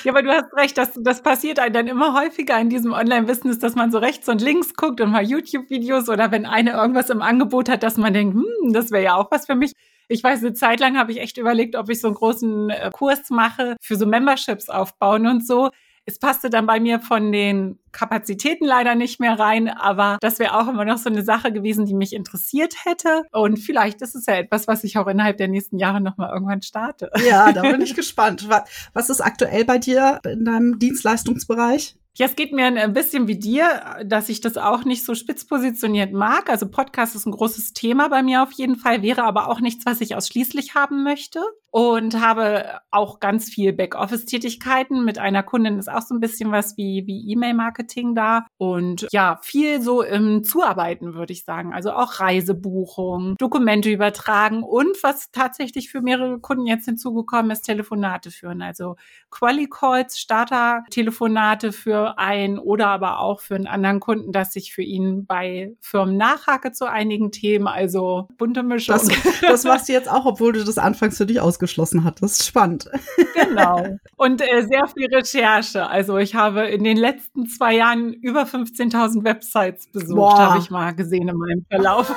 ja, 0.04 0.12
aber 0.12 0.24
du 0.24 0.32
hast 0.32 0.52
recht, 0.54 0.78
das, 0.78 0.92
das 0.96 1.22
passiert 1.22 1.60
einem 1.60 1.74
dann 1.74 1.88
immer 1.88 2.20
häufiger 2.20 2.60
in 2.60 2.70
diesem 2.70 2.92
Online-Business, 2.92 3.60
dass 3.60 3.76
man 3.76 3.92
so 3.92 4.00
rechts 4.00 4.28
und 4.30 4.42
links 4.42 4.74
guckt 4.74 5.00
und 5.00 5.12
mal 5.12 5.24
YouTube-Videos 5.24 6.10
oder 6.10 6.32
wenn 6.32 6.48
eine 6.48 6.72
irgendwas 6.72 7.12
im 7.12 7.22
Angebot 7.22 7.70
hat, 7.70 7.84
dass 7.84 7.98
man 7.98 8.14
denkt, 8.14 8.34
hm, 8.36 8.74
das 8.74 8.90
wäre 8.90 9.04
ja 9.04 9.16
auch 9.16 9.30
was 9.30 9.46
für 9.46 9.54
mich. 9.56 9.74
Ich 10.08 10.24
weiß, 10.24 10.40
eine 10.40 10.54
Zeit 10.54 10.80
lang 10.80 10.98
habe 10.98 11.12
ich 11.12 11.20
echt 11.20 11.38
überlegt, 11.38 11.76
ob 11.76 11.90
ich 11.90 12.02
so 12.02 12.08
einen 12.08 12.16
großen 12.16 12.70
äh, 12.70 12.90
Kurs 12.94 13.30
mache 13.30 13.76
für 13.82 13.96
so 13.96 14.06
Memberships 14.06 14.70
aufbauen 14.70 15.28
und 15.28 15.46
so. 15.46 15.70
Es 16.06 16.20
passte 16.20 16.50
dann 16.50 16.66
bei 16.66 16.82
mir 16.82 17.00
von 17.00 17.32
den 17.32 17.80
Kapazitäten 17.94 18.66
leider 18.66 18.94
nicht 18.94 19.22
mehr 19.22 19.40
rein, 19.40 19.70
aber 19.70 20.18
das 20.20 20.38
wäre 20.38 20.60
auch 20.60 20.68
immer 20.68 20.84
noch 20.84 20.98
so 20.98 21.10
eine 21.10 21.24
Sache 21.24 21.54
gewesen, 21.54 21.86
die 21.86 21.94
mich 21.94 22.12
interessiert 22.12 22.74
hätte. 22.84 23.24
Und 23.32 23.58
vielleicht 23.58 24.02
ist 24.02 24.14
es 24.14 24.26
ja 24.26 24.34
etwas, 24.34 24.68
was 24.68 24.84
ich 24.84 24.98
auch 24.98 25.08
innerhalb 25.08 25.38
der 25.38 25.48
nächsten 25.48 25.78
Jahre 25.78 26.02
nochmal 26.02 26.32
irgendwann 26.34 26.62
starte. 26.62 27.10
Ja, 27.26 27.54
da 27.54 27.62
bin 27.62 27.80
ich 27.82 27.96
gespannt. 27.96 28.50
Was 28.94 29.10
ist 29.10 29.22
aktuell 29.22 29.64
bei 29.64 29.78
dir 29.78 30.20
in 30.26 30.44
deinem 30.44 30.78
Dienstleistungsbereich? 30.78 31.96
Ja, 32.16 32.28
es 32.28 32.36
geht 32.36 32.54
mir 32.54 32.66
ein 32.68 32.94
bisschen 32.94 33.28
wie 33.28 33.40
dir, 33.40 34.04
dass 34.06 34.30
ich 34.30 34.40
das 34.40 34.56
auch 34.58 34.84
nicht 34.86 35.04
so 35.04 35.16
spitz 35.16 35.46
positioniert 35.46 36.14
mag. 36.14 36.48
Also 36.50 36.70
Podcast 36.70 37.16
ist 37.16 37.26
ein 37.26 37.32
großes 37.32 37.74
Thema 37.74 38.08
bei 38.08 38.22
mir 38.22 38.44
auf 38.44 38.52
jeden 38.52 38.76
Fall, 38.76 39.02
wäre 39.02 39.24
aber 39.24 39.48
auch 39.48 39.60
nichts, 39.60 39.86
was 39.88 40.00
ich 40.00 40.16
ausschließlich 40.16 40.76
haben 40.76 41.04
möchte. 41.04 41.42
Und 41.76 42.22
habe 42.22 42.82
auch 42.92 43.20
ganz 43.20 43.50
viel 43.50 43.74
Backoffice-Tätigkeiten. 43.74 45.04
Mit 45.04 45.18
einer 45.18 45.42
Kundin 45.42 45.80
ist 45.80 45.90
auch 45.90 46.04
so 46.04 46.14
ein 46.14 46.20
bisschen 46.20 46.52
was 46.52 46.78
wie, 46.78 47.08
wie 47.08 47.32
E-Mail-Marketing 47.32 48.14
da. 48.14 48.46
Und 48.58 49.08
ja, 49.12 49.40
viel 49.42 49.82
so 49.82 50.04
im 50.04 50.44
Zuarbeiten, 50.44 51.16
würde 51.16 51.34
ich 51.34 51.46
sagen. 51.46 51.74
Also 51.74 51.92
auch 51.94 52.20
Reisebuchung, 52.20 53.34
Dokumente 53.40 53.90
übertragen 53.90 54.62
und 54.62 55.02
was 55.02 55.32
tatsächlich 55.32 55.90
für 55.90 56.02
mehrere 56.02 56.40
Kunden 56.40 56.68
jetzt 56.68 56.86
hinzugekommen 56.86 57.50
ist, 57.50 57.64
Telefonate 57.64 58.30
führen. 58.30 58.62
Also 58.62 58.96
Quali-Calls, 59.32 60.20
Starter-Telefonate 60.20 61.72
für 61.72 62.20
ein 62.20 62.60
oder 62.60 62.90
aber 62.90 63.20
auch 63.20 63.42
für 63.42 63.56
einen 63.56 63.66
anderen 63.66 64.00
Kunden, 64.00 64.32
dass 64.32 64.56
ich 64.56 64.76
für 64.76 64.84
ihn 64.84 65.26
bei 65.26 65.76
Firmen 65.80 66.18
nachhake 66.18 66.72
zu 66.72 66.88
einigen 66.88 67.32
Themen, 67.32 67.68
also 67.68 68.28
bunte 68.38 68.62
Mischung. 68.62 68.96
Das, 68.96 69.10
das 69.42 69.64
machst 69.64 69.90
du 69.90 69.94
jetzt 69.94 70.08
auch, 70.08 70.28
obwohl 70.28 70.54
du 70.54 70.64
das 70.64 70.78
anfangs 70.78 71.18
für 71.18 71.26
dich 71.26 71.42
ausgeschlossen 71.64 72.04
hattest. 72.04 72.46
Spannend. 72.46 72.90
Genau. 73.34 73.98
Und 74.18 74.42
äh, 74.42 74.64
sehr 74.64 74.88
viel 74.88 75.14
Recherche. 75.14 75.88
Also 75.88 76.18
ich 76.18 76.36
habe 76.36 76.68
in 76.68 76.84
den 76.84 76.98
letzten 76.98 77.48
zwei 77.48 77.76
Jahren 77.76 78.14
über 78.14 78.44
15.000 78.44 79.24
Websites 79.24 79.88
besucht, 79.88 80.38
habe 80.38 80.60
ich 80.60 80.70
mal 80.70 80.94
gesehen 80.94 81.30
in 81.30 81.38
meinem 81.38 81.66
Verlauf. 81.70 82.10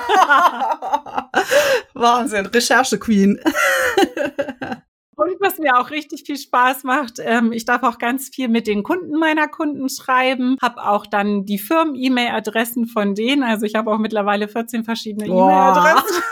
Wahnsinn, 1.95 2.47
Recherche-Queen. 2.47 3.39
Und 5.19 5.41
was 5.41 5.59
mir 5.59 5.79
auch 5.79 5.91
richtig 5.91 6.25
viel 6.27 6.37
Spaß 6.37 6.85
macht, 6.85 7.15
ähm, 7.21 7.51
ich 7.51 7.65
darf 7.65 7.83
auch 7.85 7.97
ganz 7.97 8.29
viel 8.29 8.49
mit 8.49 8.67
den 8.67 8.83
Kunden 8.83 9.19
meiner 9.19 9.49
Kunden 9.49 9.89
schreiben, 9.89 10.59
habe 10.61 10.87
auch 10.87 11.07
dann 11.07 11.47
die 11.47 11.59
Firmen-E-Mail-Adressen 11.59 12.87
von 12.87 13.15
denen. 13.15 13.43
Also 13.43 13.65
ich 13.65 13.77
habe 13.77 13.91
auch 13.91 13.99
mittlerweile 13.99 14.47
14 14.47 14.85
verschiedene 14.85 15.27
E-Mail-Adressen. 15.27 16.23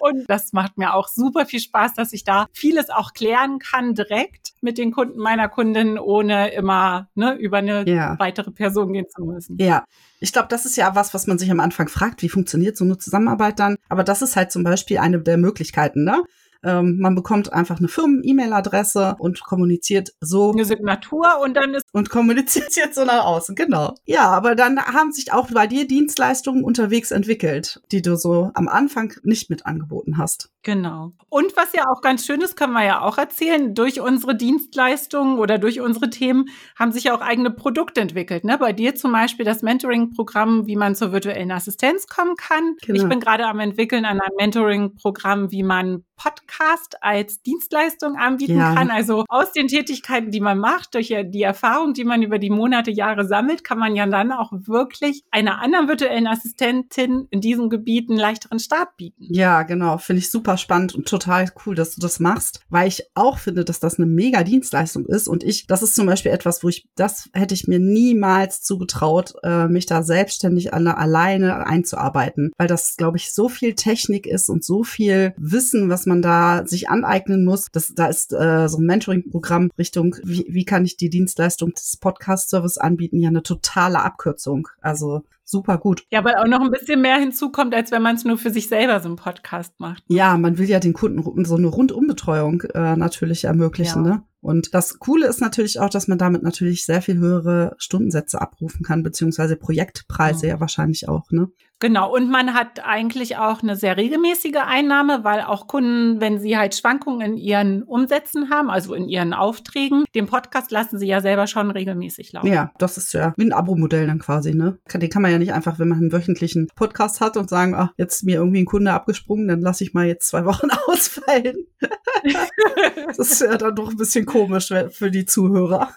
Und 0.00 0.28
das 0.28 0.52
macht 0.52 0.78
mir 0.78 0.94
auch 0.94 1.08
super 1.08 1.46
viel 1.46 1.60
Spaß, 1.60 1.94
dass 1.94 2.12
ich 2.12 2.24
da 2.24 2.46
vieles 2.52 2.90
auch 2.90 3.12
klären 3.12 3.58
kann 3.58 3.94
direkt. 3.94 4.52
mit 4.62 4.76
den 4.76 4.92
Kunden 4.92 5.18
meiner 5.18 5.48
Kundin, 5.48 5.98
ohne 5.98 6.52
immer 6.52 7.08
ne, 7.14 7.34
über 7.34 7.58
eine 7.58 7.88
Ja. 7.88 8.16
weitere 8.18 8.50
Person 8.50 8.92
gehen 8.92 9.06
zu 9.08 9.22
müssen. 9.24 9.56
Ja, 9.58 9.84
ich 10.20 10.32
glaube, 10.34 10.48
das 10.48 10.66
ist 10.66 10.76
ja 10.76 10.94
was, 10.94 11.14
was 11.14 11.26
man 11.26 11.38
sich 11.38 11.50
am 11.50 11.60
Anfang 11.60 11.88
fragt, 11.88 12.20
wie 12.20 12.28
funktioniert 12.28 12.76
so 12.76 12.84
eine 12.84 12.98
Zusammenarbeit 12.98 13.58
dann. 13.58 13.76
Aber 13.88 14.04
das 14.04 14.20
ist 14.20 14.36
halt 14.36 14.52
zum 14.52 14.62
Beispiel 14.62 14.98
eine 14.98 15.18
der 15.22 15.38
Möglichkeiten, 15.38 16.04
ne? 16.04 16.22
Ähm, 16.62 16.98
man 16.98 17.14
bekommt 17.14 17.52
einfach 17.52 17.78
eine 17.78 17.88
Firmen-E-Mail-Adresse 17.88 19.16
und 19.18 19.42
kommuniziert 19.42 20.12
so 20.20 20.52
Eine 20.52 20.64
Signatur 20.64 21.40
und 21.42 21.54
dann 21.54 21.74
ist 21.74 21.86
und 21.92 22.10
kommuniziert 22.10 22.74
jetzt 22.76 22.96
so 22.96 23.04
nach 23.04 23.24
außen, 23.24 23.54
genau. 23.54 23.94
Ja, 24.04 24.28
aber 24.30 24.54
dann 24.54 24.78
haben 24.78 25.12
sich 25.12 25.32
auch 25.32 25.48
bei 25.50 25.66
dir 25.66 25.86
Dienstleistungen 25.86 26.64
unterwegs 26.64 27.10
entwickelt, 27.10 27.80
die 27.92 28.02
du 28.02 28.16
so 28.16 28.50
am 28.54 28.68
Anfang 28.68 29.14
nicht 29.22 29.50
mit 29.50 29.66
angeboten 29.66 30.18
hast. 30.18 30.50
Genau. 30.62 31.12
Und 31.30 31.56
was 31.56 31.72
ja 31.72 31.84
auch 31.88 32.02
ganz 32.02 32.26
schön 32.26 32.42
ist, 32.42 32.56
können 32.56 32.74
wir 32.74 32.84
ja 32.84 33.00
auch 33.00 33.16
erzählen, 33.16 33.74
durch 33.74 34.00
unsere 34.00 34.36
Dienstleistungen 34.36 35.38
oder 35.38 35.58
durch 35.58 35.80
unsere 35.80 36.10
Themen 36.10 36.50
haben 36.78 36.92
sich 36.92 37.04
ja 37.04 37.16
auch 37.16 37.22
eigene 37.22 37.50
Produkte 37.50 38.02
entwickelt. 38.02 38.44
Ne? 38.44 38.58
Bei 38.58 38.72
dir 38.74 38.94
zum 38.94 39.12
Beispiel 39.12 39.46
das 39.46 39.62
Mentoring-Programm, 39.62 40.66
wie 40.66 40.76
man 40.76 40.94
zur 40.94 41.12
virtuellen 41.12 41.50
Assistenz 41.50 42.06
kommen 42.06 42.36
kann. 42.36 42.76
Genau. 42.84 43.02
Ich 43.02 43.08
bin 43.08 43.20
gerade 43.20 43.46
am 43.46 43.58
entwickeln 43.58 44.04
an 44.04 44.20
einem 44.20 44.36
Mentoring-Programm, 44.36 45.50
wie 45.50 45.62
man 45.62 46.04
Podcast 46.22 46.96
als 47.00 47.40
Dienstleistung 47.42 48.16
anbieten 48.16 48.58
Ja. 48.58 48.74
kann. 48.74 48.90
Also 48.90 49.24
aus 49.28 49.52
den 49.52 49.68
Tätigkeiten, 49.68 50.30
die 50.30 50.40
man 50.40 50.58
macht, 50.58 50.94
durch 50.94 51.08
die 51.08 51.42
Erfahrung, 51.42 51.94
die 51.94 52.04
man 52.04 52.22
über 52.22 52.38
die 52.38 52.50
Monate, 52.50 52.90
Jahre 52.90 53.26
sammelt, 53.26 53.64
kann 53.64 53.78
man 53.78 53.96
ja 53.96 54.06
dann 54.06 54.30
auch 54.32 54.52
wirklich 54.52 55.22
einer 55.30 55.62
anderen 55.62 55.88
virtuellen 55.88 56.26
Assistentin 56.26 57.26
in 57.30 57.40
diesem 57.40 57.70
Gebiet 57.70 58.10
einen 58.10 58.18
leichteren 58.18 58.58
Start 58.58 58.96
bieten. 58.96 59.28
Ja, 59.30 59.62
genau. 59.62 59.96
Finde 59.96 60.18
ich 60.18 60.30
super 60.30 60.56
spannend 60.58 60.94
und 60.94 61.08
total 61.08 61.50
cool, 61.64 61.74
dass 61.74 61.94
du 61.94 62.00
das 62.00 62.20
machst, 62.20 62.60
weil 62.68 62.88
ich 62.88 63.04
auch 63.14 63.38
finde, 63.38 63.64
dass 63.64 63.80
das 63.80 63.98
eine 63.98 64.06
mega 64.06 64.42
Dienstleistung 64.42 65.06
ist. 65.06 65.28
Und 65.28 65.42
ich, 65.42 65.66
das 65.68 65.82
ist 65.82 65.94
zum 65.94 66.06
Beispiel 66.06 66.32
etwas, 66.32 66.62
wo 66.62 66.68
ich, 66.68 66.86
das 66.96 67.30
hätte 67.32 67.54
ich 67.54 67.66
mir 67.66 67.78
niemals 67.78 68.60
zugetraut, 68.60 69.34
äh, 69.42 69.68
mich 69.68 69.86
da 69.86 70.02
selbstständig 70.02 70.74
alle, 70.74 70.98
alleine 70.98 71.66
einzuarbeiten, 71.66 72.50
weil 72.58 72.66
das, 72.68 72.96
glaube 72.96 73.16
ich, 73.16 73.32
so 73.32 73.48
viel 73.48 73.74
Technik 73.74 74.26
ist 74.26 74.50
und 74.50 74.64
so 74.64 74.82
viel 74.82 75.32
Wissen, 75.38 75.88
was 75.88 76.06
man 76.06 76.09
da 76.22 76.66
sich 76.66 76.88
aneignen 76.88 77.44
muss. 77.44 77.66
Das, 77.72 77.94
da 77.94 78.06
ist 78.06 78.32
äh, 78.32 78.68
so 78.68 78.78
ein 78.78 78.86
Mentoring-Programm 78.86 79.70
Richtung, 79.78 80.16
wie, 80.24 80.46
wie 80.48 80.64
kann 80.64 80.84
ich 80.84 80.96
die 80.96 81.10
Dienstleistung 81.10 81.72
des 81.72 81.96
Podcast-Service 81.96 82.78
anbieten, 82.78 83.20
ja 83.20 83.28
eine 83.28 83.42
totale 83.42 84.02
Abkürzung. 84.02 84.68
Also 84.80 85.22
super 85.44 85.78
gut. 85.78 86.04
Ja, 86.10 86.24
weil 86.24 86.36
auch 86.36 86.46
noch 86.46 86.60
ein 86.60 86.70
bisschen 86.70 87.00
mehr 87.00 87.16
hinzukommt, 87.16 87.74
als 87.74 87.90
wenn 87.90 88.02
man 88.02 88.16
es 88.16 88.24
nur 88.24 88.38
für 88.38 88.50
sich 88.50 88.68
selber 88.68 89.00
so 89.00 89.08
einen 89.08 89.16
Podcast 89.16 89.78
macht. 89.78 90.02
Ja, 90.08 90.36
man 90.38 90.58
will 90.58 90.68
ja 90.68 90.78
den 90.80 90.92
Kunden 90.92 91.44
so 91.44 91.56
eine 91.56 91.66
Rundumbetreuung 91.66 92.62
äh, 92.74 92.96
natürlich 92.96 93.44
ermöglichen. 93.44 94.04
Ja. 94.04 94.10
Ne? 94.10 94.22
Und 94.40 94.74
das 94.74 94.98
Coole 94.98 95.26
ist 95.26 95.40
natürlich 95.40 95.80
auch, 95.80 95.90
dass 95.90 96.08
man 96.08 96.18
damit 96.18 96.42
natürlich 96.42 96.84
sehr 96.84 97.02
viel 97.02 97.18
höhere 97.18 97.74
Stundensätze 97.78 98.40
abrufen 98.40 98.84
kann, 98.84 99.02
beziehungsweise 99.02 99.56
Projektpreise 99.56 100.46
ja, 100.46 100.60
wahrscheinlich 100.60 101.08
auch. 101.08 101.30
Ne? 101.30 101.48
Genau, 101.80 102.14
und 102.14 102.30
man 102.30 102.52
hat 102.52 102.84
eigentlich 102.84 103.38
auch 103.38 103.62
eine 103.62 103.74
sehr 103.74 103.96
regelmäßige 103.96 104.56
Einnahme, 104.66 105.24
weil 105.24 105.40
auch 105.40 105.66
Kunden, 105.66 106.20
wenn 106.20 106.38
sie 106.38 106.58
halt 106.58 106.74
Schwankungen 106.74 107.22
in 107.22 107.36
ihren 107.38 107.82
Umsätzen 107.84 108.50
haben, 108.50 108.68
also 108.68 108.92
in 108.92 109.08
ihren 109.08 109.32
Aufträgen, 109.32 110.04
den 110.14 110.26
Podcast 110.26 110.70
lassen 110.70 110.98
sie 110.98 111.06
ja 111.06 111.22
selber 111.22 111.46
schon 111.46 111.70
regelmäßig 111.70 112.34
laufen. 112.34 112.52
Ja, 112.52 112.70
das 112.76 112.98
ist 112.98 113.14
ja 113.14 113.32
wie 113.38 113.46
ein 113.46 113.54
Abo-Modell 113.54 114.06
dann 114.06 114.18
quasi. 114.18 114.54
Ne? 114.54 114.78
Den 114.92 115.08
kann 115.08 115.22
man 115.22 115.32
ja 115.32 115.38
nicht 115.38 115.54
einfach, 115.54 115.78
wenn 115.78 115.88
man 115.88 116.00
einen 116.00 116.12
wöchentlichen 116.12 116.68
Podcast 116.76 117.22
hat 117.22 117.38
und 117.38 117.48
sagen, 117.48 117.74
ach, 117.74 117.92
jetzt 117.96 118.16
ist 118.16 118.22
mir 118.24 118.36
irgendwie 118.36 118.60
ein 118.60 118.66
Kunde 118.66 118.92
abgesprungen, 118.92 119.48
dann 119.48 119.62
lasse 119.62 119.82
ich 119.82 119.94
mal 119.94 120.06
jetzt 120.06 120.28
zwei 120.28 120.44
Wochen 120.44 120.68
ausfallen. 120.86 121.64
das 123.16 123.18
ist 123.18 123.40
ja 123.40 123.56
dann 123.56 123.74
doch 123.74 123.88
ein 123.88 123.96
bisschen 123.96 124.26
komisch 124.26 124.70
für 124.90 125.10
die 125.10 125.24
Zuhörer. 125.24 125.94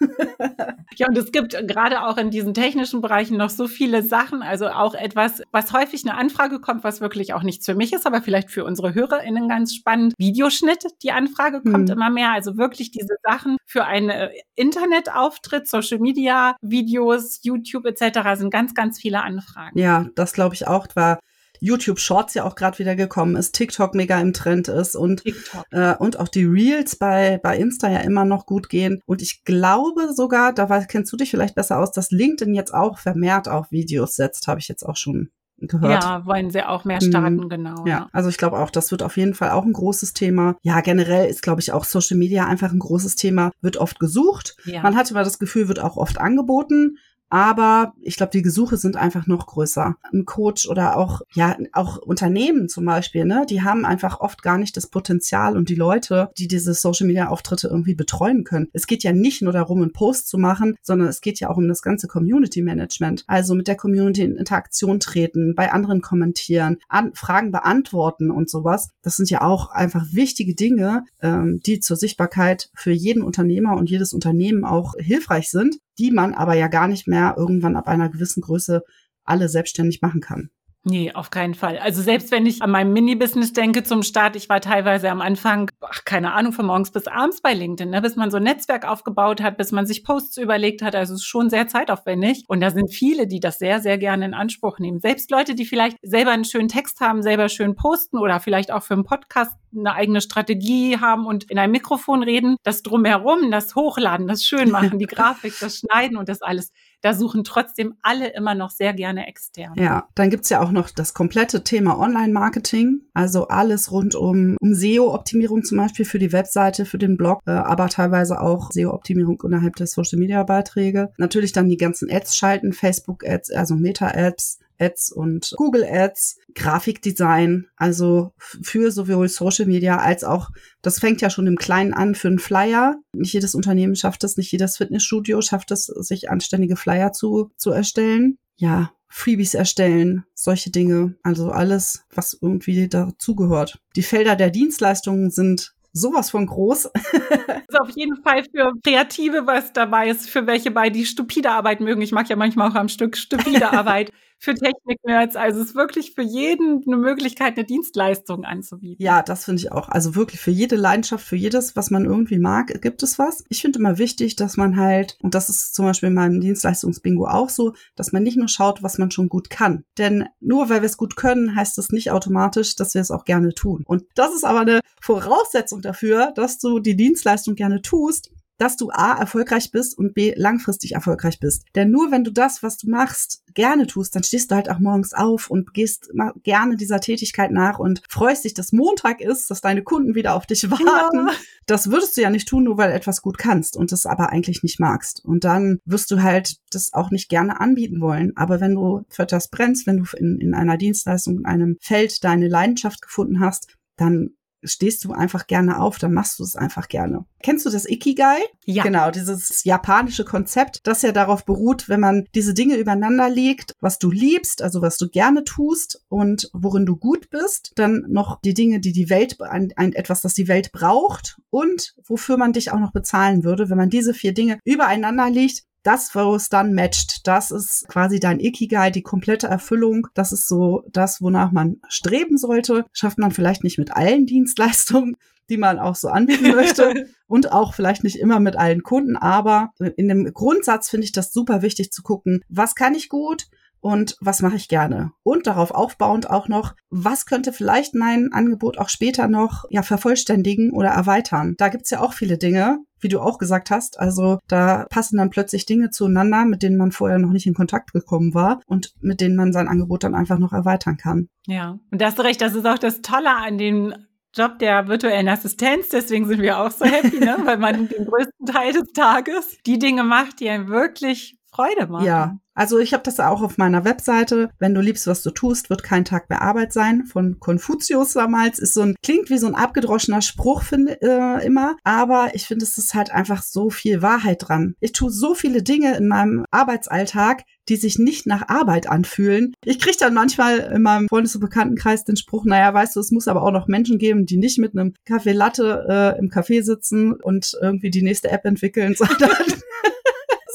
Ja, 0.96 1.08
und 1.08 1.18
es 1.18 1.32
gibt 1.32 1.52
gerade 1.68 2.06
auch 2.06 2.18
in 2.18 2.30
diesen 2.30 2.54
technischen 2.54 3.02
Bereichen 3.02 3.38
noch 3.38 3.50
so 3.50 3.68
viele 3.68 4.04
Sachen, 4.04 4.42
also 4.42 4.68
auch 4.68 4.94
etwas, 4.94 5.42
was 5.52 5.73
häufig 5.74 6.06
eine 6.06 6.18
Anfrage 6.18 6.60
kommt, 6.60 6.84
was 6.84 7.02
wirklich 7.02 7.34
auch 7.34 7.44
nichts 7.44 7.66
für 7.66 7.76
mich 7.76 7.94
ist, 7.94 8.06
aber 8.06 8.22
vielleicht 8.22 8.52
für 8.52 8.64
unsere 8.64 8.94
HörerInnen 8.94 9.50
ganz 9.50 9.74
spannend. 9.74 10.14
Videoschnitt, 10.18 10.86
die 11.04 11.12
Anfrage 11.12 11.62
kommt 11.62 11.90
Hm. 11.90 11.98
immer 11.98 12.10
mehr, 12.10 12.32
also 12.32 12.58
wirklich 12.58 12.92
diese 12.92 13.16
Sachen 13.24 13.58
für 13.66 13.86
einen 13.86 14.10
äh, 14.10 14.30
Internetauftritt, 14.56 15.68
Social 15.68 16.00
Media, 16.00 16.56
Videos, 16.62 17.40
YouTube 17.44 17.86
etc. 17.86 18.38
sind 18.38 18.52
ganz, 18.52 18.74
ganz 18.74 19.00
viele 19.00 19.22
Anfragen. 19.24 19.78
Ja, 19.78 20.08
das 20.16 20.34
glaube 20.34 20.56
ich 20.56 20.68
auch, 20.68 20.88
weil 20.96 21.18
YouTube 21.60 22.00
Shorts 22.00 22.34
ja 22.34 22.44
auch 22.44 22.56
gerade 22.56 22.78
wieder 22.80 22.96
gekommen 22.96 23.38
ist, 23.38 23.54
TikTok 23.56 23.96
mega 23.96 24.20
im 24.20 24.34
Trend 24.34 24.68
ist 24.68 24.96
und 24.96 25.24
äh, 25.72 25.96
und 25.96 26.20
auch 26.20 26.28
die 26.28 26.44
Reels 26.44 26.98
bei 26.98 27.40
bei 27.42 27.58
Insta 27.58 27.90
ja 27.90 28.00
immer 28.00 28.26
noch 28.26 28.46
gut 28.46 28.68
gehen 28.68 29.02
und 29.06 29.22
ich 29.22 29.46
glaube 29.46 30.14
sogar, 30.14 30.52
da 30.52 30.68
weiß, 30.70 30.88
kennst 30.88 31.14
du 31.14 31.18
dich 31.18 31.32
vielleicht 31.32 31.56
besser 31.56 31.80
aus, 31.80 31.92
dass 31.92 32.12
LinkedIn 32.12 32.54
jetzt 32.54 32.74
auch 32.74 33.00
vermehrt 33.00 33.48
auf 33.48 33.72
Videos 33.72 34.16
setzt, 34.16 34.48
habe 34.48 34.60
ich 34.60 34.68
jetzt 34.68 34.84
auch 34.84 34.98
schon 34.98 35.30
gehört. 35.58 36.04
Ja, 36.04 36.26
wollen 36.26 36.50
sie 36.52 36.64
auch 36.64 36.86
mehr 36.86 37.00
Mhm. 37.02 37.08
starten, 37.10 37.50
genau. 37.50 37.86
Ja, 37.86 38.10
also 38.12 38.30
ich 38.30 38.38
glaube 38.38 38.60
auch, 38.60 38.70
das 38.70 38.92
wird 38.92 39.04
auf 39.04 39.18
jeden 39.18 39.34
Fall 39.34 39.52
auch 39.52 39.64
ein 39.64 39.74
großes 39.74 40.14
Thema. 40.14 40.56
Ja, 40.62 40.82
generell 40.82 41.30
ist, 41.30 41.42
glaube 41.42 41.62
ich, 41.62 41.72
auch 41.72 41.86
Social 41.86 42.18
Media 42.18 42.46
einfach 42.46 42.72
ein 42.72 42.80
großes 42.80 43.16
Thema, 43.16 43.52
wird 43.62 43.78
oft 43.78 44.00
gesucht. 44.00 44.56
Ja. 44.66 44.82
Man 44.84 44.96
hat 44.96 45.10
immer 45.12 45.24
das 45.24 45.40
Gefühl, 45.40 45.68
wird 45.68 45.80
auch 45.80 45.98
oft 45.98 46.20
angeboten. 46.20 46.98
Aber 47.30 47.94
ich 48.02 48.16
glaube, 48.16 48.32
die 48.32 48.42
Gesuche 48.42 48.78
sind 48.78 48.96
einfach 48.96 49.26
noch 49.26 49.48
größer. 49.48 49.96
Ein 50.12 50.26
Coach 50.26 50.68
oder 50.68 50.98
auch, 50.98 51.22
ja, 51.34 51.58
auch 51.72 51.98
Unternehmen 51.98 52.70
zum 52.70 52.86
Beispiel, 52.86 53.26
ne, 53.26 53.46
die 53.50 53.64
haben 53.64 53.86
einfach 53.86 54.20
oft 54.20 54.44
gar 54.44 54.58
nicht 54.58 54.78
das 54.78 54.88
Potenzial 54.88 55.58
und 55.58 55.70
die 55.70 55.76
Leute, 55.76 56.30
die 56.38 56.48
diese 56.48 56.74
Social 56.74 57.08
Media 57.08 57.30
Auftritte 57.30 57.68
irgendwie 57.68 57.96
betreuen 57.96 58.44
können. 58.44 58.68
Es 58.74 58.86
geht 58.86 59.04
ja 59.04 59.14
nicht 59.14 59.42
nur 59.42 59.52
darum, 59.52 59.82
einen 59.82 59.94
Post 59.94 60.28
zu 60.28 60.38
machen, 60.38 60.76
sondern 60.84 61.08
es 61.08 61.22
geht 61.22 61.40
ja 61.40 61.50
auch 61.50 61.58
um 61.58 61.68
das 61.68 61.82
ganze 61.82 62.08
Community 62.08 62.62
Management. 62.62 63.24
Also 63.28 63.56
mit 63.56 63.68
der 63.68 63.78
Community 63.78 64.22
in 64.22 64.36
Interaktion 64.36 65.00
treten, 65.00 65.56
bei 65.56 65.72
anderen 65.72 66.02
kommentieren, 66.02 66.78
an, 66.88 67.14
Fragen 67.16 67.52
beantworten 67.52 68.30
und 68.30 68.50
sowas. 68.50 68.90
Das 69.02 69.16
sind 69.18 69.30
ja 69.30 69.42
auch 69.42 69.70
einfach 69.70 70.06
wichtige 70.12 70.54
Dinge, 70.54 71.06
ähm, 71.22 71.60
die 71.66 71.80
zur 71.80 71.98
Sichtbarkeit 71.98 72.70
für 72.76 72.92
jeden 72.92 73.24
Unternehmer 73.24 73.76
und 73.76 73.90
jedes 73.90 74.14
Unternehmen 74.14 74.66
auch 74.66 74.94
hilfreich 75.00 75.50
sind, 75.50 75.78
die 75.98 76.12
man 76.12 76.34
aber 76.34 76.56
ja 76.56 76.68
gar 76.68 76.88
nicht 76.88 77.08
mehr 77.08 77.36
irgendwann 77.38 77.76
ab 77.76 77.88
einer 77.88 78.10
gewissen 78.10 78.42
Größe 78.42 78.84
alle 79.24 79.50
selbstständig 79.50 80.02
machen 80.02 80.22
kann. 80.22 80.50
Nee, 80.86 81.14
auf 81.14 81.30
keinen 81.30 81.54
Fall. 81.54 81.78
Also 81.78 82.02
selbst 82.02 82.30
wenn 82.32 82.46
ich 82.46 82.62
an 82.62 82.70
mein 82.70 82.92
Mini-Business 82.92 83.54
denke 83.54 83.84
zum 83.84 84.04
Start, 84.04 84.36
ich 84.36 84.50
war 84.50 84.60
teilweise 84.60 85.10
am 85.10 85.22
Anfang, 85.22 85.72
ach, 85.80 86.04
keine 86.04 86.34
Ahnung, 86.34 86.52
von 86.52 86.66
morgens 86.66 86.92
bis 86.92 87.08
abends 87.08 87.42
bei 87.42 87.54
LinkedIn, 87.54 87.90
ne, 87.90 88.02
bis 88.02 88.18
man 88.18 88.32
so 88.32 88.38
ein 88.38 88.44
Netzwerk 88.44 88.86
aufgebaut 88.86 89.42
hat, 89.42 89.56
bis 89.56 89.72
man 89.72 89.86
sich 89.86 90.04
Posts 90.04 90.38
überlegt 90.40 90.82
hat. 90.82 90.94
Also 90.94 91.14
es 91.14 91.22
ist 91.22 91.26
schon 91.26 91.50
sehr 91.50 91.70
zeitaufwendig. 91.70 92.44
Und 92.50 92.60
da 92.60 92.70
sind 92.70 92.94
viele, 92.94 93.28
die 93.28 93.40
das 93.40 93.60
sehr, 93.60 93.80
sehr 93.80 93.98
gerne 93.98 94.26
in 94.26 94.34
Anspruch 94.34 94.78
nehmen. 94.80 95.00
Selbst 95.00 95.32
Leute, 95.32 95.56
die 95.56 95.66
vielleicht 95.66 95.98
selber 96.02 96.32
einen 96.32 96.44
schönen 96.44 96.68
Text 96.68 97.00
haben, 97.00 97.24
selber 97.24 97.48
schön 97.48 97.76
posten 97.76 98.18
oder 98.18 98.42
vielleicht 98.42 98.70
auch 98.70 98.84
für 98.84 98.96
einen 98.96 99.06
Podcast 99.06 99.56
eine 99.76 99.94
eigene 99.94 100.22
Strategie 100.22 100.98
haben 100.98 101.26
und 101.26 101.50
in 101.50 101.58
ein 101.60 101.72
Mikrofon 101.72 102.24
reden, 102.24 102.58
das 102.64 102.84
drumherum, 102.84 103.52
das 103.52 103.76
Hochladen, 103.76 104.28
das 104.28 104.44
Schönmachen, 104.44 105.00
die 105.00 105.06
Grafik, 105.08 105.54
das 105.60 105.80
Schneiden 105.80 106.18
und 106.18 106.30
das 106.30 106.42
alles, 106.42 106.72
da 107.02 107.14
suchen 107.14 107.44
trotzdem 107.44 107.96
alle 108.02 108.34
immer 108.34 108.56
noch 108.56 108.70
sehr 108.70 108.94
gerne 108.94 109.28
extern. 109.28 109.74
Ja, 109.76 110.08
dann 110.16 110.30
gibt's 110.30 110.50
ja 110.50 110.62
auch 110.62 110.72
noch 110.72 110.90
das 110.90 111.14
komplette 111.14 111.64
Thema 111.64 112.00
Online-Marketing, 112.00 113.02
also 113.14 113.48
alles 113.48 113.92
rund 113.92 114.16
um, 114.16 114.58
um 114.60 114.74
SEO-Optimierung 114.74 115.64
zum 115.64 115.78
Beispiel 115.78 116.06
für 116.06 116.20
die 116.20 116.32
Webseite, 116.32 116.86
für 116.86 116.98
den 116.98 117.18
Blog, 117.18 117.42
äh, 117.46 117.52
aber 117.52 117.90
teilweise 117.90 118.40
auch 118.40 118.72
SEO-Optimierung 118.72 119.42
innerhalb 119.44 119.76
der 119.76 119.88
Social-Media-Beiträge. 119.88 121.12
Natürlich 121.18 121.52
dann 121.52 121.70
die 121.70 121.78
ganzen 121.78 122.10
Ads 122.10 122.38
schalten, 122.38 122.72
Facebook-Ads, 122.72 123.52
also 123.52 123.76
Meta-Ads, 123.76 124.60
Ads 124.84 125.12
und 125.12 125.54
Google 125.56 125.84
Ads, 125.84 126.38
Grafikdesign, 126.56 127.68
also 127.76 128.34
für 128.38 128.92
sowohl 128.92 129.28
Social 129.28 129.66
Media 129.66 129.98
als 129.98 130.24
auch, 130.24 130.50
das 130.82 131.00
fängt 131.00 131.22
ja 131.22 131.30
schon 131.30 131.48
im 131.48 131.58
Kleinen 131.58 131.94
an 131.94 132.16
für 132.16 132.28
einen 132.28 132.40
Flyer. 132.40 132.96
Nicht 133.14 133.34
jedes 133.34 133.56
Unternehmen 133.56 133.96
schafft 133.96 134.24
es, 134.24 134.38
nicht 134.38 134.52
jedes 134.52 134.78
Fitnessstudio 134.78 135.42
schafft 135.42 135.72
es, 135.72 135.86
sich 135.86 136.30
anständige 136.30 136.76
Flyer 136.76 137.12
zu, 137.14 137.52
zu 137.58 137.72
erstellen. 137.72 138.38
Ja, 138.56 138.92
Freebies 139.08 139.54
erstellen, 139.54 140.26
solche 140.34 140.72
Dinge, 140.72 141.16
also 141.22 141.52
alles, 141.52 142.04
was 142.16 142.38
irgendwie 142.42 142.88
dazugehört. 142.88 143.80
Die 143.96 144.02
Felder 144.02 144.36
der 144.36 144.50
Dienstleistungen 144.50 145.30
sind 145.30 145.76
sowas 145.94 146.32
von 146.32 146.48
groß. 146.48 146.86
ist 146.86 146.94
auf 147.80 147.90
jeden 147.96 148.22
Fall 148.24 148.44
für 148.44 148.74
Kreative 148.84 149.46
was 149.46 149.72
dabei 149.72 150.10
ist, 150.10 150.30
für 150.30 150.48
welche 150.48 150.72
bei 150.72 150.90
die 150.90 151.06
stupide 151.06 151.52
Arbeit 151.52 151.80
mögen. 151.80 152.02
Ich 152.02 152.12
mag 152.12 152.28
ja 152.28 152.36
manchmal 152.36 152.72
auch 152.72 152.76
am 152.76 152.90
Stück 152.90 153.16
stupide 153.16 153.72
Arbeit. 153.72 154.12
Für 154.44 154.56
Technik-Nerds. 154.56 155.38
Also 155.38 155.62
es 155.62 155.68
ist 155.70 155.76
wirklich 155.76 156.16
für 156.16 156.22
jeden 156.22 156.84
eine 156.86 156.98
Möglichkeit, 156.98 157.56
eine 157.56 157.66
Dienstleistung 157.66 158.44
anzubieten. 158.44 159.02
Ja, 159.02 159.22
das 159.22 159.46
finde 159.46 159.62
ich 159.62 159.72
auch. 159.72 159.88
Also 159.88 160.16
wirklich 160.16 160.42
für 160.42 160.52
jede 160.52 160.76
Leidenschaft, 160.76 161.26
für 161.26 161.38
jedes, 161.38 161.78
was 161.78 161.92
man 161.92 162.04
irgendwie 162.04 162.40
mag, 162.40 162.82
gibt 162.82 163.04
es 163.04 163.18
was. 163.18 163.46
Ich 163.48 163.62
finde 163.62 163.80
immer 163.80 163.98
wichtig, 164.00 164.36
dass 164.36 164.58
man 164.58 164.76
halt, 164.76 165.18
und 165.22 165.34
das 165.34 165.48
ist 165.48 165.74
zum 165.74 165.86
Beispiel 165.86 166.08
in 166.08 166.16
meinem 166.16 166.42
Dienstleistungsbingo 166.42 167.26
auch 167.26 167.48
so, 167.48 167.72
dass 167.96 168.12
man 168.12 168.24
nicht 168.24 168.36
nur 168.36 168.50
schaut, 168.50 168.84
was 168.84 168.98
man 168.98 169.12
schon 169.12 169.30
gut 169.30 169.50
kann. 169.50 169.86
Denn 169.98 170.26
nur 170.42 170.68
weil 170.68 170.82
wir 170.82 170.88
es 170.88 170.98
gut 170.98 171.16
können, 171.16 171.56
heißt 171.56 171.78
es 171.78 171.94
nicht 171.94 172.12
automatisch, 172.12 172.76
dass 172.76 172.96
wir 172.96 173.02
es 173.02 173.12
auch 173.12 173.24
gerne 173.24 173.54
tun. 173.54 173.86
Und 173.88 174.04
das 174.16 174.36
ist 174.36 174.44
aber 174.44 174.60
eine 174.60 174.82
Voraussetzung 175.00 175.82
dafür, 175.82 176.34
dass 176.36 176.60
du 176.60 176.80
die 176.80 176.98
Dienstleistung 176.98 177.56
gerne 177.56 177.82
tust, 177.82 178.33
dass 178.58 178.78
du 178.78 178.90
A, 178.92 179.14
erfolgreich 179.14 179.72
bist 179.72 179.98
und 179.98 180.14
B, 180.14 180.34
langfristig 180.36 180.94
erfolgreich 180.94 181.40
bist. 181.40 181.64
Denn 181.76 181.92
nur 181.92 182.12
wenn 182.12 182.24
du 182.24 182.32
das, 182.32 182.64
was 182.64 182.78
du 182.78 182.90
machst, 182.90 183.44
gerne 183.54 183.88
tust, 183.88 184.16
dann 184.16 184.24
stehst 184.24 184.52
du 184.52 184.56
halt 184.56 184.70
auch 184.70 184.80
morgens 184.80 185.14
auf 185.14 185.50
und 185.50 185.74
gehst 185.74 186.12
gerne 186.44 186.76
dieser 186.76 187.00
Tätigkeit 187.00 187.52
nach 187.52 187.80
und 187.80 188.02
freust 188.10 188.46
dich, 188.46 188.54
dass 188.54 188.72
Montag 188.72 189.22
ist, 189.22 189.50
dass 189.50 189.62
deine 189.62 189.84
Kunden 189.84 190.16
wieder 190.16 190.36
auf 190.36 190.46
dich 190.46 190.70
warten. 190.70 191.28
Ja. 191.28 191.34
Das 191.66 191.92
würdest 191.92 192.18
du 192.18 192.22
ja 192.22 192.30
nicht 192.30 192.48
tun, 192.48 192.64
nur 192.64 192.78
weil 192.78 192.90
du 192.90 192.96
etwas 192.96 193.22
gut 193.22 193.38
kannst 193.38 193.78
und 193.78 193.92
das 193.92 194.06
aber 194.06 194.30
eigentlich 194.30 194.64
nicht 194.64 194.80
magst. 194.80 195.24
Und 195.24 195.44
dann 195.44 195.80
wirst 195.86 196.12
du 196.12 196.22
halt 196.22 196.58
das 196.72 196.94
auch 196.94 197.12
nicht 197.12 197.30
gerne 197.30 197.60
anbieten 197.60 198.02
wollen. 198.02 198.36
Aber 198.36 198.60
wenn 198.60 198.76
du 198.76 199.04
für 199.10 199.26
das 199.26 199.50
brennst, 199.50 199.88
wenn 199.88 199.98
du 199.98 200.06
in, 200.18 200.40
in 200.40 200.54
einer 200.54 200.78
Dienstleistung, 200.78 201.40
in 201.40 201.46
einem 201.46 201.78
Feld 201.80 202.24
deine 202.24 202.48
Leidenschaft 202.48 203.02
gefunden 203.02 203.40
hast, 203.40 203.76
dann 203.96 204.32
stehst 204.64 205.04
du 205.06 205.14
einfach 205.14 205.48
gerne 205.48 205.80
auf, 205.80 205.98
dann 205.98 206.14
machst 206.14 206.40
du 206.40 206.44
es 206.44 206.56
einfach 206.56 206.88
gerne. 206.88 207.26
Kennst 207.42 207.66
du 207.66 207.70
das 207.70 207.90
Ikigai? 207.90 208.38
Ja. 208.66 208.84
Genau, 208.84 209.12
dieses 209.12 209.64
japanische 209.64 210.26
Konzept, 210.26 210.82
das 210.84 211.02
ja 211.02 211.12
darauf 211.12 211.46
beruht, 211.46 211.90
wenn 211.90 212.00
man 212.00 212.26
diese 212.36 212.54
Dinge 212.54 212.78
übereinander 212.78 213.30
legt, 213.30 213.74
was 213.80 214.00
du 214.00 214.12
liebst, 214.12 214.62
also 214.62 214.82
was 214.82 214.98
du 214.98 215.10
gerne 215.10 215.44
tust 215.44 216.04
und 216.10 216.50
worin 216.54 216.86
du 216.86 216.96
gut 216.96 217.30
bist, 217.30 217.72
dann 217.76 218.06
noch 218.08 218.40
die 218.42 218.54
Dinge, 218.54 218.80
die 218.80 218.94
die 218.94 219.10
Welt, 219.10 219.40
ein, 219.42 219.74
ein 219.76 219.94
etwas, 219.94 220.22
das 220.22 220.34
die 220.34 220.48
Welt 220.48 220.72
braucht 220.72 221.38
und 221.50 221.96
wofür 222.06 222.38
man 222.38 222.54
dich 222.54 222.72
auch 222.72 222.80
noch 222.80 222.92
bezahlen 222.92 223.44
würde, 223.44 223.70
wenn 223.70 223.78
man 223.78 223.90
diese 223.90 224.14
vier 224.14 224.34
Dinge 224.34 224.60
übereinander 224.64 225.30
legt, 225.30 225.64
das, 225.84 226.16
wo 226.16 226.36
es 226.36 226.50
dann 226.50 226.74
matcht, 226.74 227.28
das 227.28 227.52
ist 227.52 227.88
quasi 227.88 228.20
dein 228.20 228.40
Ikigai, 228.40 228.90
die 228.90 229.02
komplette 229.02 229.48
Erfüllung. 229.48 230.08
Das 230.14 230.32
ist 230.32 230.48
so 230.48 230.84
das, 230.92 231.22
wonach 231.22 231.52
man 231.52 231.78
streben 231.88 232.38
sollte. 232.38 232.86
Schafft 232.94 233.18
man 233.18 233.32
vielleicht 233.32 233.64
nicht 233.64 233.78
mit 233.78 233.96
allen 233.96 234.26
Dienstleistungen, 234.26 235.18
die 235.50 235.58
man 235.58 235.80
auch 235.80 235.96
so 235.96 236.08
anbieten 236.08 236.56
möchte 236.56 237.08
und 237.28 237.52
auch 237.52 237.74
vielleicht 237.74 238.04
nicht 238.04 238.18
immer 238.18 238.40
mit 238.40 238.56
allen 238.56 238.84
Kunden, 238.84 239.18
aber 239.18 239.72
in 239.98 240.08
dem 240.08 240.34
Grundsatz 240.34 240.90
finde 240.90 241.06
ich 241.06 241.12
das 241.12 241.34
super 241.34 241.62
wichtig 241.62 241.92
zu 241.92 242.02
gucken, 242.02 242.44
was 242.48 242.76
kann 242.76 242.96
ich 242.96 243.10
gut, 243.10 243.48
und 243.84 244.16
was 244.22 244.42
mache 244.42 244.56
ich 244.56 244.70
gerne. 244.70 245.12
Und 245.24 245.46
darauf 245.46 245.72
aufbauend 245.72 246.30
auch 246.30 246.48
noch, 246.48 246.74
was 246.90 247.26
könnte 247.26 247.52
vielleicht 247.52 247.94
mein 247.94 248.32
Angebot 248.32 248.78
auch 248.78 248.88
später 248.88 249.28
noch 249.28 249.66
ja 249.70 249.84
vervollständigen 249.84 250.72
oder 250.72 250.88
erweitern. 250.88 251.56
Da 251.58 251.68
gibt's 251.68 251.90
ja 251.90 252.00
auch 252.00 252.14
viele 252.14 252.38
Dinge, 252.38 252.80
wie 253.04 253.10
du 253.10 253.20
auch 253.20 253.38
gesagt 253.38 253.70
hast. 253.72 254.00
Also 254.00 254.40
da 254.48 254.86
passen 254.90 255.18
dann 255.18 255.30
plötzlich 255.30 255.66
Dinge 255.66 255.90
zueinander, 255.90 256.46
mit 256.46 256.64
denen 256.64 256.78
man 256.78 256.92
vorher 256.92 257.20
noch 257.20 257.32
nicht 257.32 257.46
in 257.46 257.54
Kontakt 257.54 257.94
gekommen 257.94 258.34
war 258.34 258.62
und 258.66 258.94
mit 259.02 259.22
denen 259.22 259.36
man 259.36 259.54
sein 259.54 259.68
Angebot 259.68 260.04
dann 260.04 260.16
einfach 260.16 260.40
noch 260.40 260.54
erweitern 260.54 260.98
kann. 260.98 261.28
Ja, 261.46 261.78
und 261.92 262.02
da 262.02 262.08
hast 262.08 262.20
du 262.20 262.24
recht, 262.24 262.42
das 262.42 262.56
ist 262.56 262.66
auch 262.66 262.80
das 262.80 263.02
Tolle 263.02 263.36
an 263.36 263.58
dem 263.58 263.94
Job 264.36 264.58
der 264.60 264.88
virtuellen 264.88 265.28
Assistenz. 265.28 265.90
Deswegen 265.90 266.28
sind 266.28 266.42
wir 266.42 266.58
auch 266.60 266.72
so 266.72 266.86
happy, 266.86 267.20
ne? 267.20 267.38
weil 267.46 267.58
man 267.58 267.88
den 267.88 268.06
größten 268.06 268.46
Teil 268.48 268.74
des 268.74 268.92
Tages 268.94 269.58
die 269.66 269.78
Dinge 269.78 270.04
macht, 270.04 270.40
die 270.40 270.50
einem 270.50 270.68
wirklich 270.68 271.38
Freude 271.52 271.88
machen. 271.88 272.06
Ja, 272.06 272.38
also 272.56 272.80
ich 272.80 272.94
habe 272.94 273.04
das 273.04 273.20
auch 273.20 273.42
auf 273.42 273.58
meiner 273.58 273.86
Webseite. 273.86 274.50
Wenn 274.60 274.74
du 274.74 274.82
liebst, 274.82 275.08
was 275.08 275.24
du 275.24 275.32
tust, 275.32 275.70
wird 275.70 275.84
kein 275.84 276.06
Tag 276.06 276.30
mehr 276.30 276.42
Arbeit 276.42 276.74
sein. 276.74 277.06
Von 277.06 277.40
Konfuzius 277.40 278.14
damals 278.14 278.60
ist 278.60 278.74
so 278.74 278.82
ein 278.82 278.96
klingt 279.04 279.30
wie 279.30 279.38
so 279.38 279.48
ein 279.48 279.56
abgedroschener 279.56 280.22
Spruch 280.22 280.64
finde 280.64 281.02
äh, 281.02 281.46
immer, 281.46 281.76
aber 281.84 282.32
ich 282.34 282.46
finde 282.46 282.66
es 282.66 282.78
ist 282.78 282.94
halt 282.94 283.12
einfach 283.12 283.42
so 283.42 283.70
viel 283.70 284.02
Wahrheit 284.02 284.48
dran. 284.48 284.76
Ich 284.80 284.92
tue 284.92 285.10
so 285.10 285.34
viele 285.36 285.64
Dinge 285.64 285.98
in 285.98 286.08
meinem 286.08 286.46
Arbeitsalltag, 286.52 287.44
die 287.70 287.76
sich 287.76 287.98
nicht 287.98 288.28
nach 288.28 288.50
Arbeit 288.50 288.88
anfühlen. 288.88 289.54
Ich 289.64 289.80
kriege 289.80 289.98
dann 290.00 290.14
manchmal 290.14 290.60
in 290.60 290.82
meinem 290.82 291.08
Freundes- 291.08 291.36
und 291.36 291.42
Bekanntenkreis 291.42 292.04
den 292.04 292.18
Spruch, 292.18 292.46
naja, 292.46 292.74
weißt 292.74 292.96
du, 292.96 293.00
es 293.00 293.12
muss 293.12 293.28
aber 293.28 293.44
auch 293.44 293.52
noch 293.52 293.68
Menschen 293.68 293.98
geben, 293.98 294.26
die 294.26 294.38
nicht 294.38 294.60
mit 294.60 294.78
einem 294.78 294.94
Kaffee 295.06 295.32
Latte 295.32 295.86
äh, 295.90 296.20
im 296.20 296.30
Café 296.30 296.64
sitzen 296.64 297.14
und 297.14 297.58
irgendwie 297.62 297.90
die 297.90 298.02
nächste 298.02 298.30
App 298.32 298.46
entwickeln, 298.46 298.96
sondern 298.98 299.32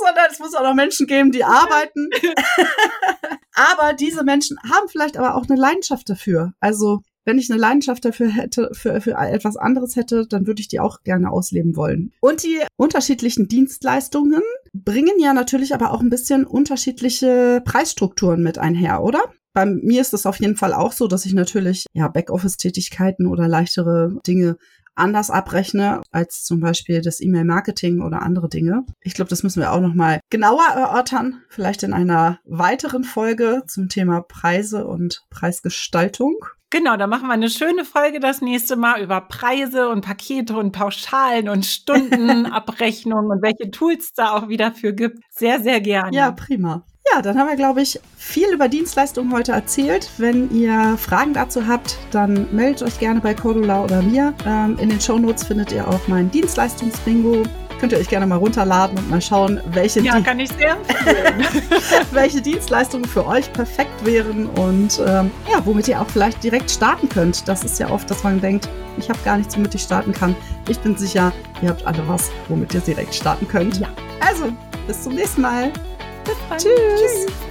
sondern 0.04 0.26
es 0.30 0.38
muss 0.38 0.54
auch 0.54 0.62
noch 0.62 0.74
Menschen 0.74 1.06
geben, 1.06 1.32
die 1.32 1.44
arbeiten. 1.44 2.10
aber 3.54 3.94
diese 3.94 4.24
Menschen 4.24 4.58
haben 4.62 4.88
vielleicht 4.88 5.16
aber 5.16 5.34
auch 5.34 5.48
eine 5.48 5.60
Leidenschaft 5.60 6.08
dafür. 6.08 6.52
Also 6.60 7.00
wenn 7.28 7.38
ich 7.38 7.50
eine 7.50 7.60
Leidenschaft 7.60 8.04
dafür 8.06 8.30
hätte, 8.30 8.70
für, 8.72 9.02
für 9.02 9.12
etwas 9.12 9.56
anderes 9.56 9.96
hätte, 9.96 10.26
dann 10.26 10.46
würde 10.46 10.62
ich 10.62 10.68
die 10.68 10.80
auch 10.80 11.02
gerne 11.02 11.30
ausleben 11.30 11.76
wollen. 11.76 12.12
Und 12.20 12.42
die 12.42 12.58
unterschiedlichen 12.76 13.48
Dienstleistungen 13.48 14.42
bringen 14.72 15.20
ja 15.20 15.34
natürlich 15.34 15.74
aber 15.74 15.92
auch 15.92 16.00
ein 16.00 16.08
bisschen 16.08 16.46
unterschiedliche 16.46 17.60
Preisstrukturen 17.66 18.42
mit 18.42 18.56
einher, 18.56 19.02
oder? 19.02 19.20
Bei 19.52 19.66
mir 19.66 20.00
ist 20.00 20.14
es 20.14 20.24
auf 20.24 20.40
jeden 20.40 20.56
Fall 20.56 20.72
auch 20.72 20.92
so, 20.92 21.06
dass 21.06 21.26
ich 21.26 21.34
natürlich 21.34 21.84
ja 21.92 22.08
Backoffice-Tätigkeiten 22.08 23.26
oder 23.26 23.46
leichtere 23.46 24.16
Dinge 24.26 24.56
anders 24.98 25.30
abrechne 25.30 26.02
als 26.10 26.44
zum 26.44 26.60
Beispiel 26.60 27.00
das 27.00 27.20
E-Mail-Marketing 27.20 28.02
oder 28.02 28.22
andere 28.22 28.48
Dinge. 28.48 28.84
Ich 29.00 29.14
glaube, 29.14 29.30
das 29.30 29.42
müssen 29.42 29.60
wir 29.60 29.72
auch 29.72 29.80
noch 29.80 29.94
mal 29.94 30.20
genauer 30.30 30.66
erörtern, 30.74 31.42
vielleicht 31.48 31.82
in 31.82 31.92
einer 31.92 32.38
weiteren 32.44 33.04
Folge 33.04 33.62
zum 33.66 33.88
Thema 33.88 34.22
Preise 34.22 34.86
und 34.86 35.22
Preisgestaltung. 35.30 36.36
Genau, 36.70 36.98
da 36.98 37.06
machen 37.06 37.28
wir 37.28 37.32
eine 37.32 37.48
schöne 37.48 37.84
Folge 37.86 38.20
das 38.20 38.42
nächste 38.42 38.76
Mal 38.76 39.02
über 39.02 39.22
Preise 39.22 39.88
und 39.88 40.04
Pakete 40.04 40.54
und 40.56 40.72
Pauschalen 40.72 41.48
und 41.48 41.64
Stundenabrechnung 41.66 43.26
und 43.30 43.42
welche 43.42 43.70
Tools 43.70 44.12
da 44.12 44.32
auch 44.32 44.48
wieder 44.48 44.72
für 44.72 44.92
gibt. 44.92 45.18
Sehr, 45.30 45.60
sehr 45.60 45.80
gerne. 45.80 46.14
Ja, 46.14 46.30
prima. 46.30 46.84
Ja, 47.12 47.22
dann 47.22 47.38
haben 47.38 47.48
wir, 47.48 47.56
glaube 47.56 47.80
ich, 47.80 48.00
viel 48.16 48.52
über 48.52 48.68
Dienstleistungen 48.68 49.32
heute 49.32 49.52
erzählt. 49.52 50.10
Wenn 50.18 50.50
ihr 50.50 50.96
Fragen 50.98 51.32
dazu 51.32 51.66
habt, 51.66 51.96
dann 52.10 52.48
meldet 52.54 52.82
euch 52.82 52.98
gerne 52.98 53.20
bei 53.20 53.34
Cordula 53.34 53.84
oder 53.84 54.02
mir. 54.02 54.34
Ähm, 54.46 54.76
in 54.78 54.88
den 54.88 55.00
Shownotes 55.00 55.44
findet 55.44 55.72
ihr 55.72 55.86
auch 55.86 56.06
mein 56.08 56.30
Dienstleistungsbingo. 56.30 57.44
Könnt 57.80 57.92
ihr 57.92 57.98
euch 57.98 58.08
gerne 58.08 58.26
mal 58.26 58.36
runterladen 58.36 58.98
und 58.98 59.08
mal 59.08 59.20
schauen, 59.20 59.60
welche, 59.66 60.00
ja, 60.00 60.20
kann 60.20 60.40
ich 60.40 60.50
sehr 60.50 60.76
welche 62.10 62.42
Dienstleistungen 62.42 63.04
für 63.04 63.24
euch 63.24 63.52
perfekt 63.52 64.04
wären 64.04 64.46
und 64.46 65.00
ähm, 65.06 65.30
ja, 65.48 65.64
womit 65.64 65.86
ihr 65.86 66.00
auch 66.00 66.08
vielleicht 66.08 66.42
direkt 66.42 66.72
starten 66.72 67.08
könnt. 67.08 67.46
Das 67.46 67.62
ist 67.62 67.78
ja 67.78 67.88
oft, 67.90 68.10
dass 68.10 68.24
man 68.24 68.40
denkt, 68.40 68.68
ich 68.98 69.08
habe 69.08 69.20
gar 69.24 69.36
nichts, 69.36 69.56
womit 69.56 69.76
ich 69.76 69.82
starten 69.82 70.12
kann. 70.12 70.34
Ich 70.68 70.80
bin 70.80 70.96
sicher, 70.96 71.32
ihr 71.62 71.68
habt 71.68 71.86
alle 71.86 72.06
was, 72.08 72.32
womit 72.48 72.74
ihr 72.74 72.80
direkt 72.80 73.14
starten 73.14 73.46
könnt. 73.46 73.78
Ja. 73.78 73.88
Also, 74.26 74.52
bis 74.88 75.04
zum 75.04 75.14
nächsten 75.14 75.42
Mal. 75.42 75.70
Bis 76.28 76.36
bald. 76.48 76.60
Tschüss. 76.60 77.26
Tschüss. 77.26 77.47